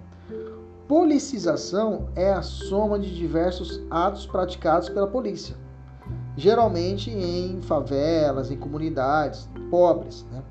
[0.87, 5.57] Policização é a soma de diversos atos praticados pela polícia
[6.37, 10.27] geralmente em favelas, em comunidades pobres.
[10.31, 10.43] Né?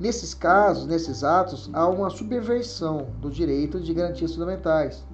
[0.00, 5.04] Nesses casos, nesses atos, há uma subversão do direito de garantias fundamentais.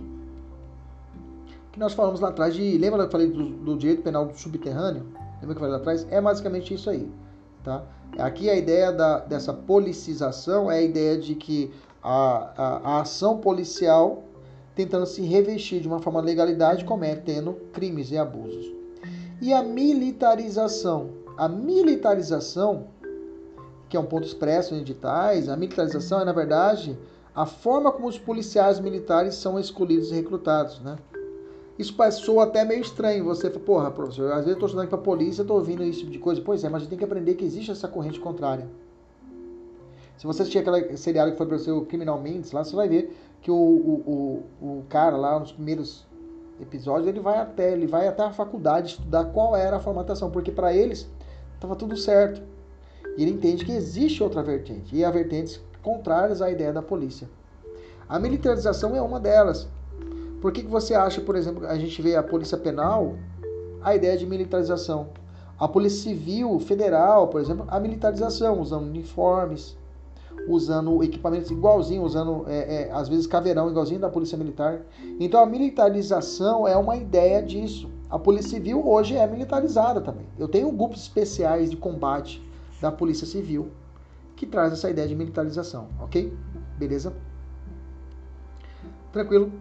[1.72, 2.78] Que nós falamos lá atrás de.
[2.78, 5.04] Lembra que eu falei do, do direito penal subterrâneo?
[5.40, 6.06] Lembra que eu falei lá atrás?
[6.10, 7.10] É basicamente isso aí.
[7.62, 7.82] Tá?
[8.16, 13.38] Aqui a ideia da, dessa policização é a ideia de que a, a, a ação
[13.38, 14.24] policial
[14.78, 18.72] tentando se revestir de uma forma de legalidade, cometendo crimes e abusos.
[19.40, 21.10] E a militarização.
[21.36, 22.86] A militarização,
[23.88, 26.96] que é um ponto expresso em editais, a militarização é, na verdade,
[27.34, 30.96] a forma como os policiais militares são escolhidos e recrutados, né?
[31.78, 33.24] Isso passou até meio estranho.
[33.24, 36.00] Você fala, porra, professor, às vezes eu estou estudando para a polícia, estou ouvindo esse
[36.00, 36.42] tipo de coisa.
[36.42, 38.66] Pois é, mas a gente tem que aprender que existe essa corrente contrária.
[40.16, 42.88] Se você assistir aquela seriado que foi para o seu Criminal Minds, lá você vai
[42.88, 46.04] ver que o, o, o, o cara lá nos primeiros
[46.60, 50.50] episódios ele vai até ele vai até a faculdade estudar qual era a formatação, porque
[50.50, 51.08] para eles
[51.54, 52.42] estava tudo certo.
[53.16, 57.28] E ele entende que existe outra vertente, e há vertentes contrárias à ideia da polícia.
[58.08, 59.68] A militarização é uma delas.
[60.40, 63.16] Por que, que você acha, por exemplo, a gente vê a polícia penal,
[63.82, 65.08] a ideia de militarização?
[65.58, 69.76] A polícia civil federal, por exemplo, a militarização, usando uniformes,
[70.46, 74.80] usando equipamentos igualzinho, usando é, é, às vezes caveirão igualzinho da polícia militar.
[75.18, 77.90] Então a militarização é uma ideia disso.
[78.08, 80.26] A polícia civil hoje é militarizada também.
[80.38, 82.40] Eu tenho grupos especiais de combate
[82.80, 83.70] da polícia civil
[84.36, 86.32] que traz essa ideia de militarização, ok?
[86.78, 87.12] Beleza?
[89.12, 89.52] Tranquilo?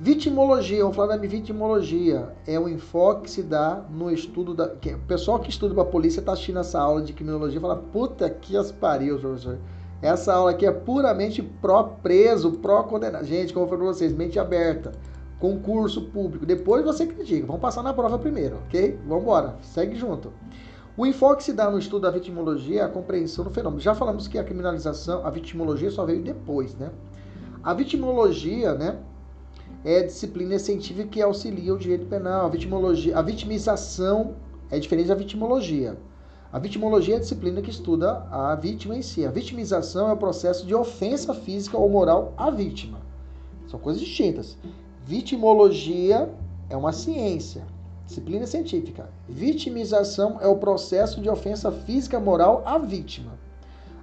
[0.00, 2.32] Vitimologia, vamos falar da vitimologia.
[2.46, 4.66] É um enfoque que se dá no estudo da.
[4.66, 7.74] O pessoal que estuda para a polícia está assistindo essa aula de criminologia e fala:
[7.74, 9.58] puta que as pariu, professor.
[10.00, 13.24] Essa aula aqui é puramente pró-preso, pró-condenado.
[13.24, 14.92] Gente, como eu falei para vocês, mente aberta.
[15.40, 16.46] Concurso público.
[16.46, 17.44] Depois você critica.
[17.44, 18.96] Vamos passar na prova primeiro, ok?
[19.04, 19.56] Vamos embora.
[19.62, 20.32] Segue junto.
[20.96, 23.80] O enfoque se dá no estudo da vitimologia, a compreensão do fenômeno.
[23.80, 26.90] Já falamos que a criminalização, a vitimologia só veio depois, né?
[27.64, 28.98] A vitimologia, né,
[29.88, 32.44] é disciplina científica que auxilia o direito penal.
[32.44, 34.34] A vitimologia, a vitimização
[34.70, 35.96] é diferente da vitimologia.
[36.52, 39.24] A vitimologia é a disciplina que estuda a vítima em si.
[39.24, 42.98] A vitimização é o processo de ofensa física ou moral à vítima.
[43.66, 44.58] São coisas distintas.
[45.06, 46.28] Vitimologia
[46.68, 47.64] é uma ciência,
[48.06, 49.08] disciplina científica.
[49.26, 53.38] Vitimização é o processo de ofensa física moral à vítima.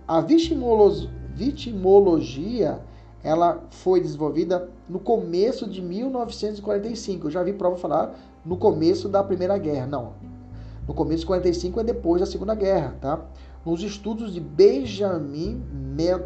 [0.07, 2.79] A vitimologia
[3.25, 7.25] ela foi desenvolvida no começo de 1945.
[7.25, 8.15] Eu já vi prova falar
[8.45, 9.87] no começo da Primeira Guerra.
[9.87, 10.13] Não,
[10.87, 13.19] no começo de 45 é depois da Segunda Guerra, tá?
[13.65, 15.59] Nos estudos de Benjamin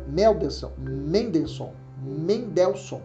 [0.09, 1.71] Mendelssohn, Mendelssohn,
[2.03, 2.99] Mendelssohn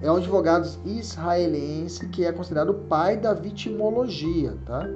[0.00, 4.88] é um advogado israelense que é considerado o pai da vitimologia, tá?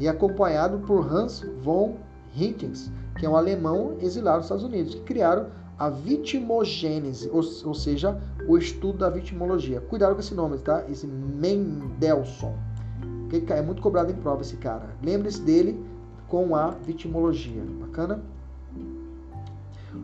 [0.00, 1.94] E acompanhado por Hans von
[2.34, 5.46] Hinkens, que é um alemão exilado nos Estados Unidos, que criaram
[5.78, 9.80] a vitimogênese, ou, ou seja, o estudo da vitimologia.
[9.80, 10.84] Cuidado com esse nome, tá?
[10.88, 12.54] Esse Mendelssohn.
[13.48, 14.90] É muito cobrado em prova esse cara.
[15.02, 15.84] Lembre-se dele
[16.28, 17.62] com a vitimologia.
[17.80, 18.22] Bacana?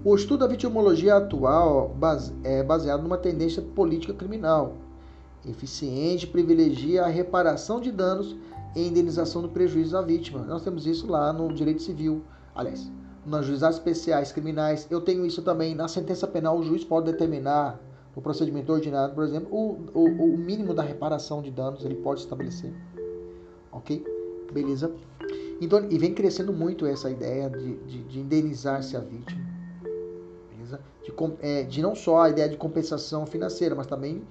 [0.04, 1.94] O estudo da vitimologia atual
[2.42, 4.74] é baseado numa tendência política criminal.
[5.48, 8.36] Eficiente privilegia a reparação de danos
[8.74, 10.40] e indenização do prejuízo da vítima.
[10.40, 12.22] Nós temos isso lá no direito civil.
[12.54, 12.90] Aliás,
[13.24, 14.86] nas juizados especiais criminais.
[14.90, 15.74] Eu tenho isso também.
[15.74, 17.80] Na sentença penal, o juiz pode determinar
[18.14, 22.20] no procedimento ordinário, por exemplo, o, o, o mínimo da reparação de danos ele pode
[22.20, 22.72] estabelecer.
[23.70, 24.04] Ok?
[24.52, 24.92] Beleza?
[25.60, 29.40] Então, e vem crescendo muito essa ideia de, de, de indenizar-se a vítima.
[30.50, 30.80] Beleza?
[31.04, 34.22] De, é, de não só a ideia de compensação financeira, mas também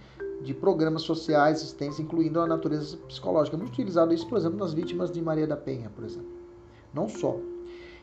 [0.42, 3.56] de programas sociais, assistência, incluindo a natureza psicológica.
[3.56, 6.30] É muito utilizado isso, por exemplo, nas vítimas de Maria da Penha, por exemplo.
[6.94, 7.38] Não só.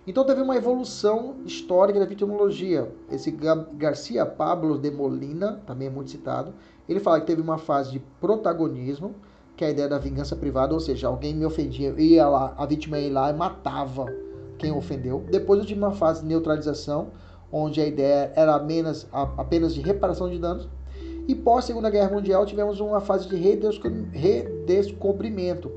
[0.07, 2.89] Então teve uma evolução histórica da vitimologia.
[3.11, 3.37] Esse
[3.75, 6.55] Garcia Pablo de Molina, também é muito citado,
[6.89, 9.17] ele fala que teve uma fase de protagonismo,
[9.57, 12.65] que é a ideia da vingança privada, ou seja, alguém me ofendia, ia lá, a
[12.67, 14.07] vítima ia lá e matava
[14.59, 15.25] quem ofendeu.
[15.29, 17.09] Depois eu tive uma fase de neutralização,
[17.51, 20.69] onde a ideia era apenas, apenas de reparação de danos.
[21.27, 25.73] E pós Segunda Guerra Mundial tivemos uma fase de redescobrimento,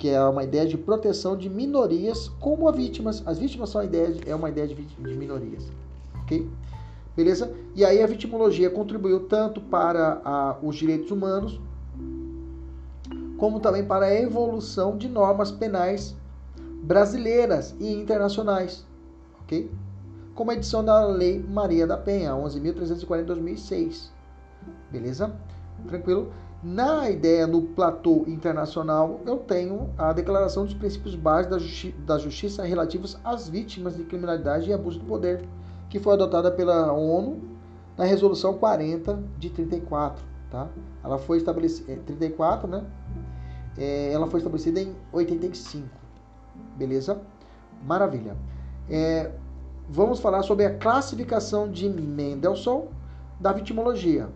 [0.00, 3.22] que é uma ideia de proteção de minorias como as vítimas.
[3.26, 5.70] As vítimas são a ideia de, é uma ideia de, de minorias,
[6.22, 6.48] ok?
[7.14, 7.52] Beleza?
[7.76, 11.60] E aí a vitimologia contribuiu tanto para a, os direitos humanos,
[13.36, 16.16] como também para a evolução de normas penais
[16.82, 18.86] brasileiras e internacionais,
[19.42, 19.70] ok?
[20.34, 24.10] Como a edição da Lei Maria da Penha, 11.340 de 2006,
[24.90, 25.30] beleza?
[25.86, 26.32] Tranquilo?
[26.62, 32.18] Na ideia no platô internacional, eu tenho a Declaração dos Princípios Básicos da, Justi da
[32.18, 35.48] Justiça relativos às vítimas de criminalidade e abuso de poder,
[35.88, 37.40] que foi adotada pela ONU
[37.96, 40.22] na Resolução 40 de 34.
[40.50, 40.68] Tá?
[41.02, 42.84] Ela foi estabelecida em 34, né?
[43.78, 45.88] É, ela foi estabelecida em 85.
[46.76, 47.22] Beleza?
[47.82, 48.36] Maravilha.
[48.90, 49.30] É,
[49.88, 52.88] vamos falar sobre a classificação de Mendelssohn
[53.40, 54.28] da vitimologia.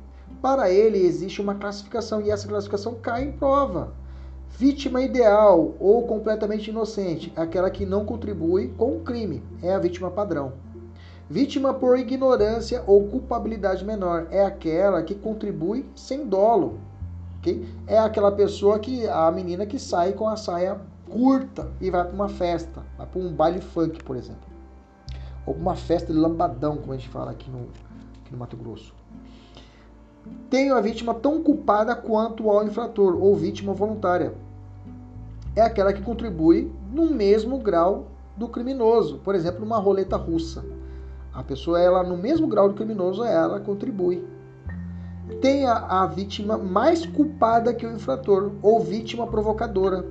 [0.44, 3.94] Para ele existe uma classificação e essa classificação cai em prova.
[4.58, 10.10] Vítima ideal ou completamente inocente, aquela que não contribui com o crime, é a vítima
[10.10, 10.52] padrão.
[11.30, 16.78] Vítima por ignorância ou culpabilidade menor é aquela que contribui sem dolo.
[17.38, 17.66] Okay?
[17.86, 22.14] É aquela pessoa que a menina que sai com a saia curta e vai para
[22.14, 24.44] uma festa, vai para um baile funk, por exemplo,
[25.46, 27.68] ou uma festa de lambadão, como a gente fala aqui no,
[28.22, 28.94] aqui no Mato Grosso
[30.54, 34.34] tenho a vítima tão culpada quanto ao infrator ou vítima voluntária.
[35.56, 38.06] É aquela que contribui no mesmo grau
[38.36, 40.64] do criminoso, por exemplo, uma roleta russa.
[41.32, 44.24] A pessoa, ela no mesmo grau do criminoso, ela contribui.
[45.40, 50.04] Tem a, a vítima mais culpada que o infrator ou vítima provocadora.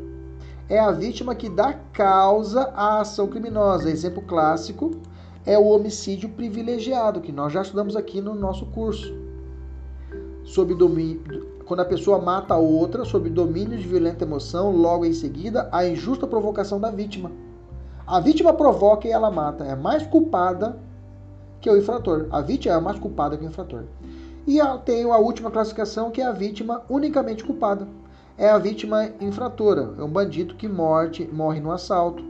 [0.67, 3.89] É a vítima que dá causa à ação criminosa.
[3.89, 4.91] Exemplo clássico
[5.45, 9.22] é o homicídio privilegiado, que nós já estudamos aqui no nosso curso
[10.53, 15.11] sob domínio, quando a pessoa mata a outra sob domínio de violenta emoção, logo em
[15.11, 17.31] seguida, a injusta provocação da vítima.
[18.05, 19.63] A vítima provoca e ela mata.
[19.63, 20.77] É mais culpada
[21.59, 22.27] que o infrator.
[22.29, 23.85] A vítima é mais culpada que o infrator.
[24.45, 27.87] E tem a última classificação, que é a vítima unicamente culpada.
[28.37, 29.95] É a vítima infratora.
[29.97, 32.23] É um bandido que morte, morre no assalto.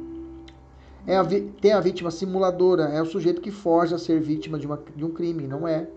[1.06, 1.26] É a,
[1.60, 2.84] tem a vítima simuladora.
[2.84, 5.46] É o sujeito que forja a ser vítima de, uma, de um crime.
[5.46, 5.88] Não é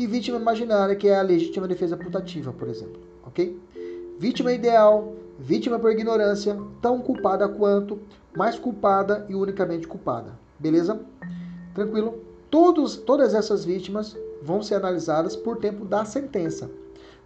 [0.00, 3.60] e vítima imaginária, que é a legítima defesa putativa, por exemplo, ok?
[4.18, 7.98] Vítima ideal, vítima por ignorância, tão culpada quanto,
[8.34, 10.98] mais culpada e unicamente culpada, beleza?
[11.74, 12.18] Tranquilo?
[12.50, 16.70] Todos, todas essas vítimas vão ser analisadas por tempo da sentença.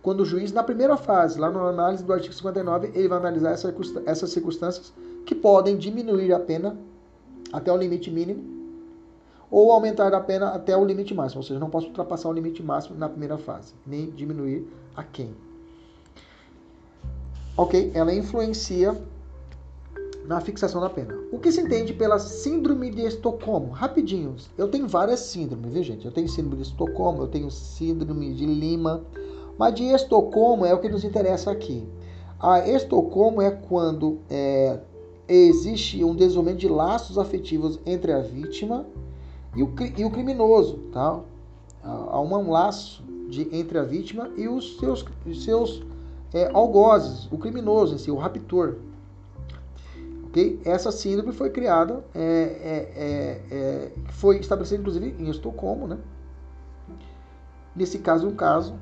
[0.03, 3.53] Quando o juiz, na primeira fase, lá na análise do artigo 59, ele vai analisar
[3.53, 3.73] essa,
[4.05, 4.93] essas circunstâncias
[5.25, 6.77] que podem diminuir a pena
[7.53, 8.54] até o limite mínimo
[9.51, 12.63] ou aumentar a pena até o limite máximo, ou seja, não posso ultrapassar o limite
[12.63, 14.67] máximo na primeira fase, nem diminuir
[14.97, 15.35] a quem.
[17.57, 17.93] Ok?
[17.95, 18.97] Ela influencia
[20.27, 21.15] na fixação da pena.
[21.31, 23.71] O que se entende pela síndrome de Estocolmo?
[23.71, 26.05] Rapidinho, eu tenho várias síndromes, viu gente?
[26.05, 29.05] Eu tenho síndrome de Estocolmo, eu tenho síndrome de Lima,
[29.59, 31.87] mas de Estocolmo é o que nos interessa aqui.
[32.41, 34.81] A Estocolmo é quando é,
[35.29, 38.87] existe um desenvolvimento de laços afetivos entre a vítima
[39.57, 41.21] e o, e o criminoso, tá?
[41.83, 45.83] Há um laço de, entre a vítima e os seus, os seus
[46.33, 48.77] é, algozes, o criminoso em si, o raptor.
[50.29, 50.61] Okay?
[50.65, 55.99] Essa síndrome foi criada, é, é, é, é foi estabelecida inclusive em Estocolmo, né?
[57.77, 58.75] Nesse caso, um caso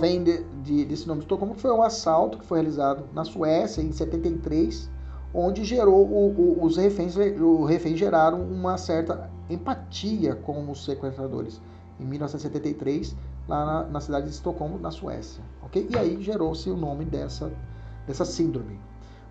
[0.00, 3.24] vem de, de, desse nome de Estocolmo, que foi um assalto que foi realizado na
[3.24, 4.90] Suécia em 73,
[5.34, 11.60] onde gerou o, o, os reféns, o refém geraram uma certa empatia com os sequestradores.
[12.00, 13.16] Em 1973,
[13.48, 15.42] lá na, na cidade de Estocolmo, na Suécia.
[15.62, 15.88] ok?
[15.90, 17.52] E aí gerou-se o nome dessa,
[18.06, 18.78] dessa síndrome.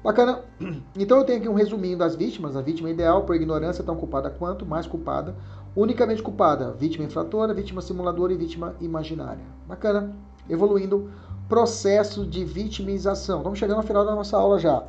[0.04, 0.44] Bacana?
[0.98, 2.56] Então eu tenho aqui um resuminho das vítimas.
[2.56, 5.36] A vítima ideal, por ignorância, tão culpada quanto, mais culpada,
[5.74, 9.44] Unicamente culpada, vítima infratora, vítima simuladora e vítima imaginária.
[9.66, 10.14] Bacana.
[10.50, 11.10] Evoluindo,
[11.48, 13.38] processo de vitimização.
[13.38, 14.84] Estamos chegando ao final da nossa aula já.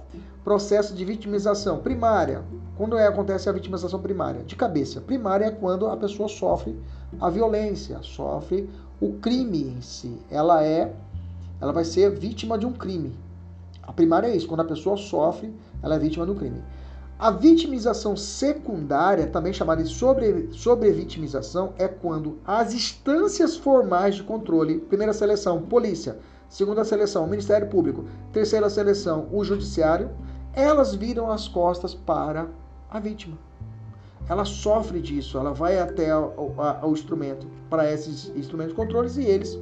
[0.45, 2.43] Processo de vitimização primária.
[2.77, 4.43] Quando é, acontece a vitimização primária?
[4.43, 5.01] De cabeça.
[5.01, 6.77] Primária é quando a pessoa sofre
[7.21, 8.69] a violência, sofre
[9.01, 10.17] o crime em si.
[10.31, 10.93] Ela é,
[11.61, 13.15] ela vai ser vítima de um crime.
[13.83, 16.63] A primária é isso, quando a pessoa sofre, ela é vítima do crime.
[17.19, 24.79] A vitimização secundária, também chamada de sobre, sobrevitimização, é quando as instâncias formais de controle,
[24.79, 26.19] primeira seleção, polícia,
[26.53, 30.11] segunda seleção, Ministério Público, terceira seleção, o Judiciário,
[30.53, 32.47] elas viram as costas para
[32.91, 33.39] a vítima.
[34.29, 39.17] Ela sofre disso, ela vai até o, a, o instrumento, para esses instrumentos de controles
[39.17, 39.59] e eles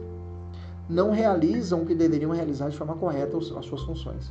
[0.89, 4.29] não realizam o que deveriam realizar de forma correta as suas funções.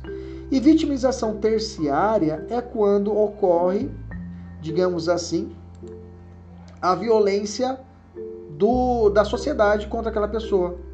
[0.50, 3.90] E vitimização terciária é quando ocorre,
[4.60, 5.50] digamos assim,
[6.82, 7.80] a violência
[8.50, 10.89] do, da sociedade contra aquela pessoa.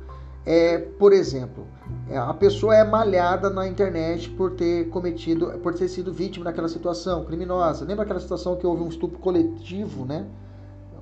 [0.46, 1.66] É, por exemplo,
[2.08, 6.68] é, a pessoa é malhada na internet por ter cometido, por ter sido vítima daquela
[6.68, 7.84] situação criminosa.
[7.84, 10.24] Lembra aquela situação que houve um estupro coletivo, né?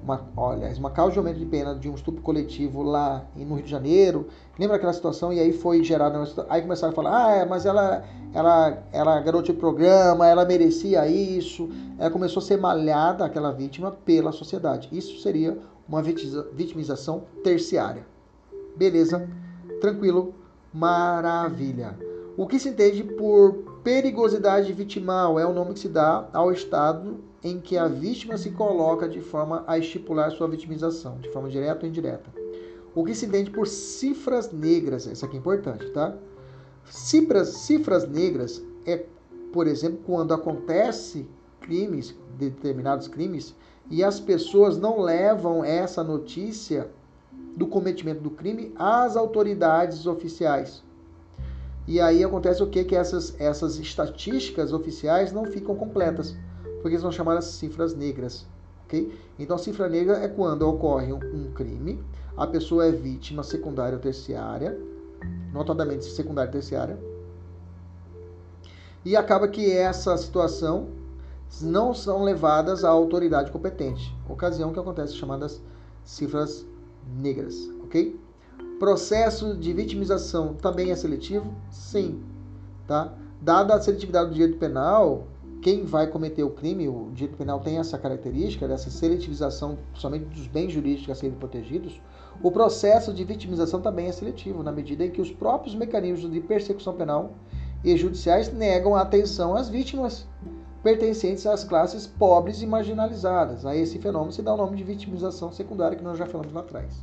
[0.04, 3.64] uma, olha, uma causa de aumento de pena de um estupro coletivo lá no Rio
[3.64, 4.28] de Janeiro.
[4.58, 5.32] Lembra aquela situação?
[5.32, 6.22] E aí foi gerada.
[6.48, 11.08] Aí começaram a falar: ah, é, mas ela, ela era garota de programa, ela merecia
[11.08, 11.70] isso.
[11.98, 14.88] Ela começou a ser malhada, aquela vítima, pela sociedade.
[14.92, 18.13] Isso seria uma vitimização terciária.
[18.76, 19.28] Beleza?
[19.80, 20.34] Tranquilo?
[20.72, 21.96] Maravilha.
[22.36, 23.52] O que se entende por
[23.84, 28.50] perigosidade vitimal é o nome que se dá ao estado em que a vítima se
[28.50, 32.30] coloca de forma a estipular sua vitimização, de forma direta ou indireta.
[32.94, 36.16] O que se entende por cifras negras, isso aqui é importante, tá?
[36.86, 39.04] Cifras, cifras negras é,
[39.52, 41.28] por exemplo, quando acontece
[41.60, 43.54] crimes, determinados crimes,
[43.90, 46.88] e as pessoas não levam essa notícia
[47.56, 50.82] do cometimento do crime às autoridades oficiais.
[51.86, 52.82] E aí acontece o que?
[52.84, 56.34] Que essas, essas estatísticas oficiais não ficam completas
[56.80, 58.46] porque são chamadas cifras negras.
[58.84, 59.18] ok?
[59.38, 62.02] Então, cifra negra é quando ocorre um crime,
[62.36, 64.78] a pessoa é vítima secundária ou terciária,
[65.52, 66.98] notadamente secundária e terciária,
[69.04, 70.88] e acaba que essa situação
[71.62, 75.62] não são levadas à autoridade competente, ocasião que acontece chamadas
[76.04, 76.66] cifras
[77.16, 78.18] negras, ok?
[78.78, 81.52] Processo de vitimização também é seletivo?
[81.70, 82.22] Sim,
[82.86, 83.14] tá?
[83.40, 85.26] Dada a seletividade do direito penal,
[85.62, 90.46] quem vai cometer o crime, o direito penal tem essa característica dessa seletivização somente dos
[90.46, 92.00] bens jurídicos a serem protegidos,
[92.42, 96.40] o processo de vitimização também é seletivo, na medida em que os próprios mecanismos de
[96.40, 97.32] persecução penal
[97.82, 100.26] e judiciais negam a atenção às vítimas
[100.84, 103.64] pertencentes às classes pobres e marginalizadas.
[103.64, 106.60] A esse fenômeno se dá o nome de vitimização secundária, que nós já falamos lá
[106.60, 107.02] atrás.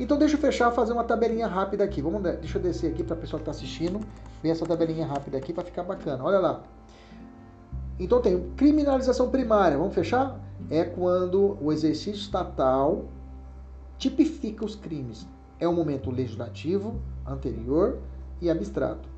[0.00, 2.02] Então deixa eu fechar, fazer uma tabelinha rápida aqui.
[2.02, 4.00] Vamos, deixa eu descer aqui para a pessoa que está assistindo,
[4.42, 6.24] ver essa tabelinha rápida aqui para ficar bacana.
[6.24, 6.62] Olha lá.
[8.00, 10.40] Então tem criminalização primária, vamos fechar?
[10.68, 13.04] É quando o exercício estatal
[13.96, 15.24] tipifica os crimes.
[15.60, 17.98] É um momento legislativo, anterior
[18.40, 19.09] e abstrato.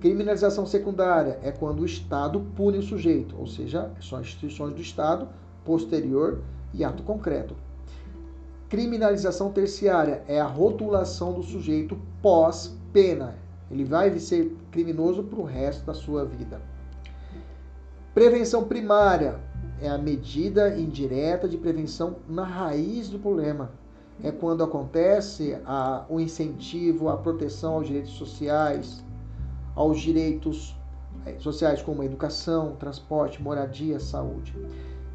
[0.00, 5.28] Criminalização secundária é quando o Estado pune o sujeito, ou seja, são instituições do Estado,
[5.64, 6.40] posterior
[6.72, 7.56] e ato concreto.
[8.68, 13.34] Criminalização terciária é a rotulação do sujeito pós-pena.
[13.70, 16.60] Ele vai ser criminoso para o resto da sua vida.
[18.14, 19.40] Prevenção primária
[19.80, 23.72] é a medida indireta de prevenção na raiz do problema.
[24.22, 29.02] É quando acontece a, o incentivo à proteção aos direitos sociais,
[29.78, 30.76] aos direitos
[31.24, 34.52] eh, sociais como educação, transporte, moradia, saúde.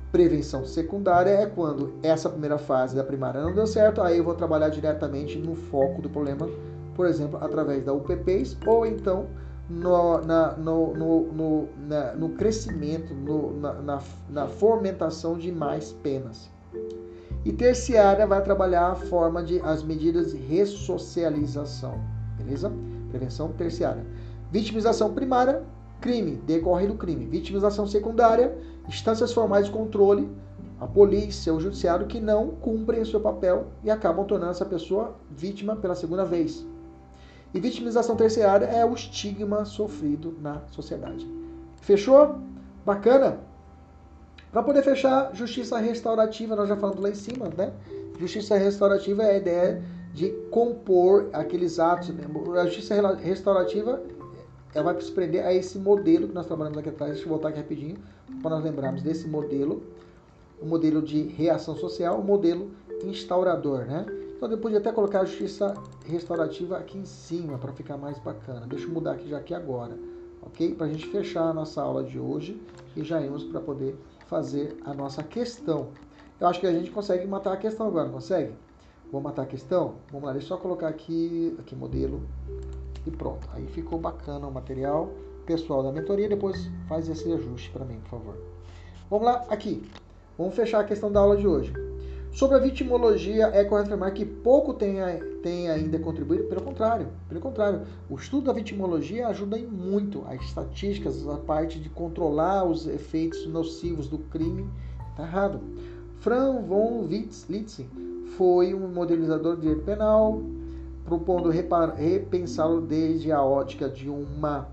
[0.09, 4.35] Prevenção secundária é quando essa primeira fase da primária não deu certo, aí eu vou
[4.35, 6.49] trabalhar diretamente no foco do problema,
[6.95, 9.27] por exemplo, através da UPPs ou então
[9.69, 15.91] no, na, no, no, no, na, no crescimento, no, na, na, na fomentação de mais
[15.91, 16.49] penas.
[17.43, 21.99] E terciária vai trabalhar a forma de as medidas de ressocialização,
[22.37, 22.71] beleza?
[23.09, 24.05] Prevenção terciária.
[24.53, 25.63] Vitimização primária,
[25.99, 27.25] crime, decorre do crime.
[27.25, 28.55] Vitimização secundária,
[28.87, 30.29] instâncias formais de controle,
[30.79, 35.15] a polícia, o judiciário que não cumprem o seu papel e acabam tornando essa pessoa
[35.31, 36.63] vítima pela segunda vez.
[37.51, 41.27] E vitimização terciária é o estigma sofrido na sociedade.
[41.81, 42.35] Fechou?
[42.85, 43.39] Bacana?
[44.51, 47.73] Para poder fechar, justiça restaurativa, nós já falamos lá em cima, né?
[48.19, 49.83] Justiça restaurativa é a ideia
[50.13, 52.13] de compor aqueles atos.
[52.55, 53.99] A justiça restaurativa
[54.73, 57.13] ela vai se prender a esse modelo que nós trabalhamos aqui atrás.
[57.13, 57.97] Deixa eu voltar aqui rapidinho
[58.41, 59.83] para nós lembrarmos desse modelo.
[60.61, 62.71] o modelo de reação social, o modelo
[63.03, 64.05] instaurador, né?
[64.37, 65.73] Então eu podia até colocar a justiça
[66.05, 68.65] restaurativa aqui em cima para ficar mais bacana.
[68.65, 69.97] Deixa eu mudar aqui já aqui agora,
[70.41, 70.73] ok?
[70.73, 72.61] Para a gente fechar a nossa aula de hoje
[72.95, 73.95] e já irmos para poder
[74.27, 75.89] fazer a nossa questão.
[76.39, 78.53] Eu acho que a gente consegue matar a questão agora, consegue?
[79.11, 79.95] Vou matar a questão?
[80.11, 82.21] Vamos lá, deixa eu só colocar aqui, aqui modelo
[83.05, 83.47] e pronto.
[83.53, 85.09] Aí ficou bacana o material.
[85.45, 88.37] Pessoal da mentoria, depois faz esse ajuste para mim, por favor.
[89.09, 89.83] Vamos lá, aqui.
[90.37, 91.73] Vamos fechar a questão da aula de hoje.
[92.33, 94.95] Sobre a vitimologia, é correto afirmar que pouco tem,
[95.43, 100.41] tem ainda contribuído, pelo contrário, pelo contrário, o estudo da vitimologia ajuda em muito as
[100.41, 104.67] estatísticas, a parte de controlar os efeitos nocivos do crime,
[105.11, 105.59] está errado.
[106.21, 107.87] Fran von Litzen
[108.35, 110.41] foi um modelizador de direito penal,
[111.03, 114.67] propondo repensá-lo desde a ótica de uma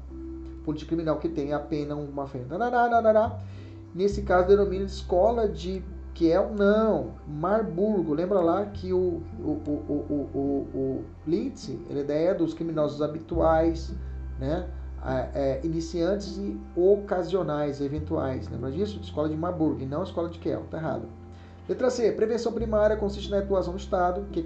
[0.64, 2.47] política criminal que tem a pena uma frente.
[3.95, 5.83] Nesse caso, denomina escola de
[6.14, 8.12] que é não, Marburgo.
[8.12, 13.95] Lembra lá que o, o, o, o, o, Lindsay, ele é ideia dos criminosos habituais,
[14.39, 14.68] né?
[15.35, 18.47] É, iniciantes e ocasionais, eventuais.
[18.51, 19.01] Lembra disso?
[19.03, 20.64] Escola de Marburgo e não escola de Kell.
[20.70, 21.09] Tá errado.
[21.71, 22.11] Letra C.
[22.11, 24.45] Prevenção primária consiste na atuação do Estado, que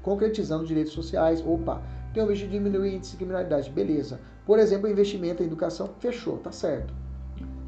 [0.00, 1.44] concretizando direitos sociais.
[1.44, 1.82] Opa,
[2.14, 3.68] tem o objetivo de diminuir o índice de criminalidade.
[3.68, 4.20] Beleza.
[4.46, 5.90] Por exemplo, investimento em educação.
[5.98, 6.94] Fechou, tá certo.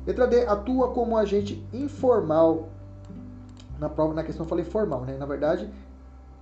[0.07, 0.47] Letra D.
[0.47, 2.69] Atua como agente informal
[3.81, 5.17] na prova, na questão eu falei formal, né?
[5.19, 5.69] Na verdade,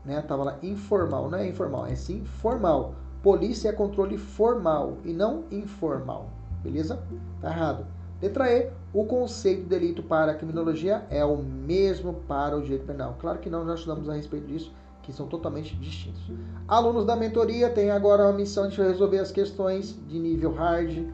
[0.04, 2.94] né, tava lá informal, não é informal, é sim formal.
[3.22, 6.28] Polícia é controle formal e não informal,
[6.62, 7.02] beleza?
[7.40, 7.86] Tá errado.
[8.20, 12.84] Letra E, o conceito de delito para a criminologia é o mesmo para o direito
[12.84, 13.16] penal.
[13.18, 14.72] Claro que não, já estudamos a respeito disso,
[15.02, 16.22] que são totalmente distintos.
[16.68, 21.06] Alunos da mentoria têm agora a missão de resolver as questões de nível hard,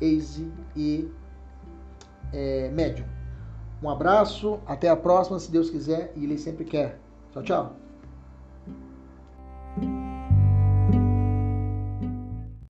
[0.00, 1.10] easy e
[2.32, 3.04] é, médio.
[3.82, 6.98] Um abraço, até a próxima, se Deus quiser e Ele sempre quer.
[7.32, 7.85] Tchau, tchau.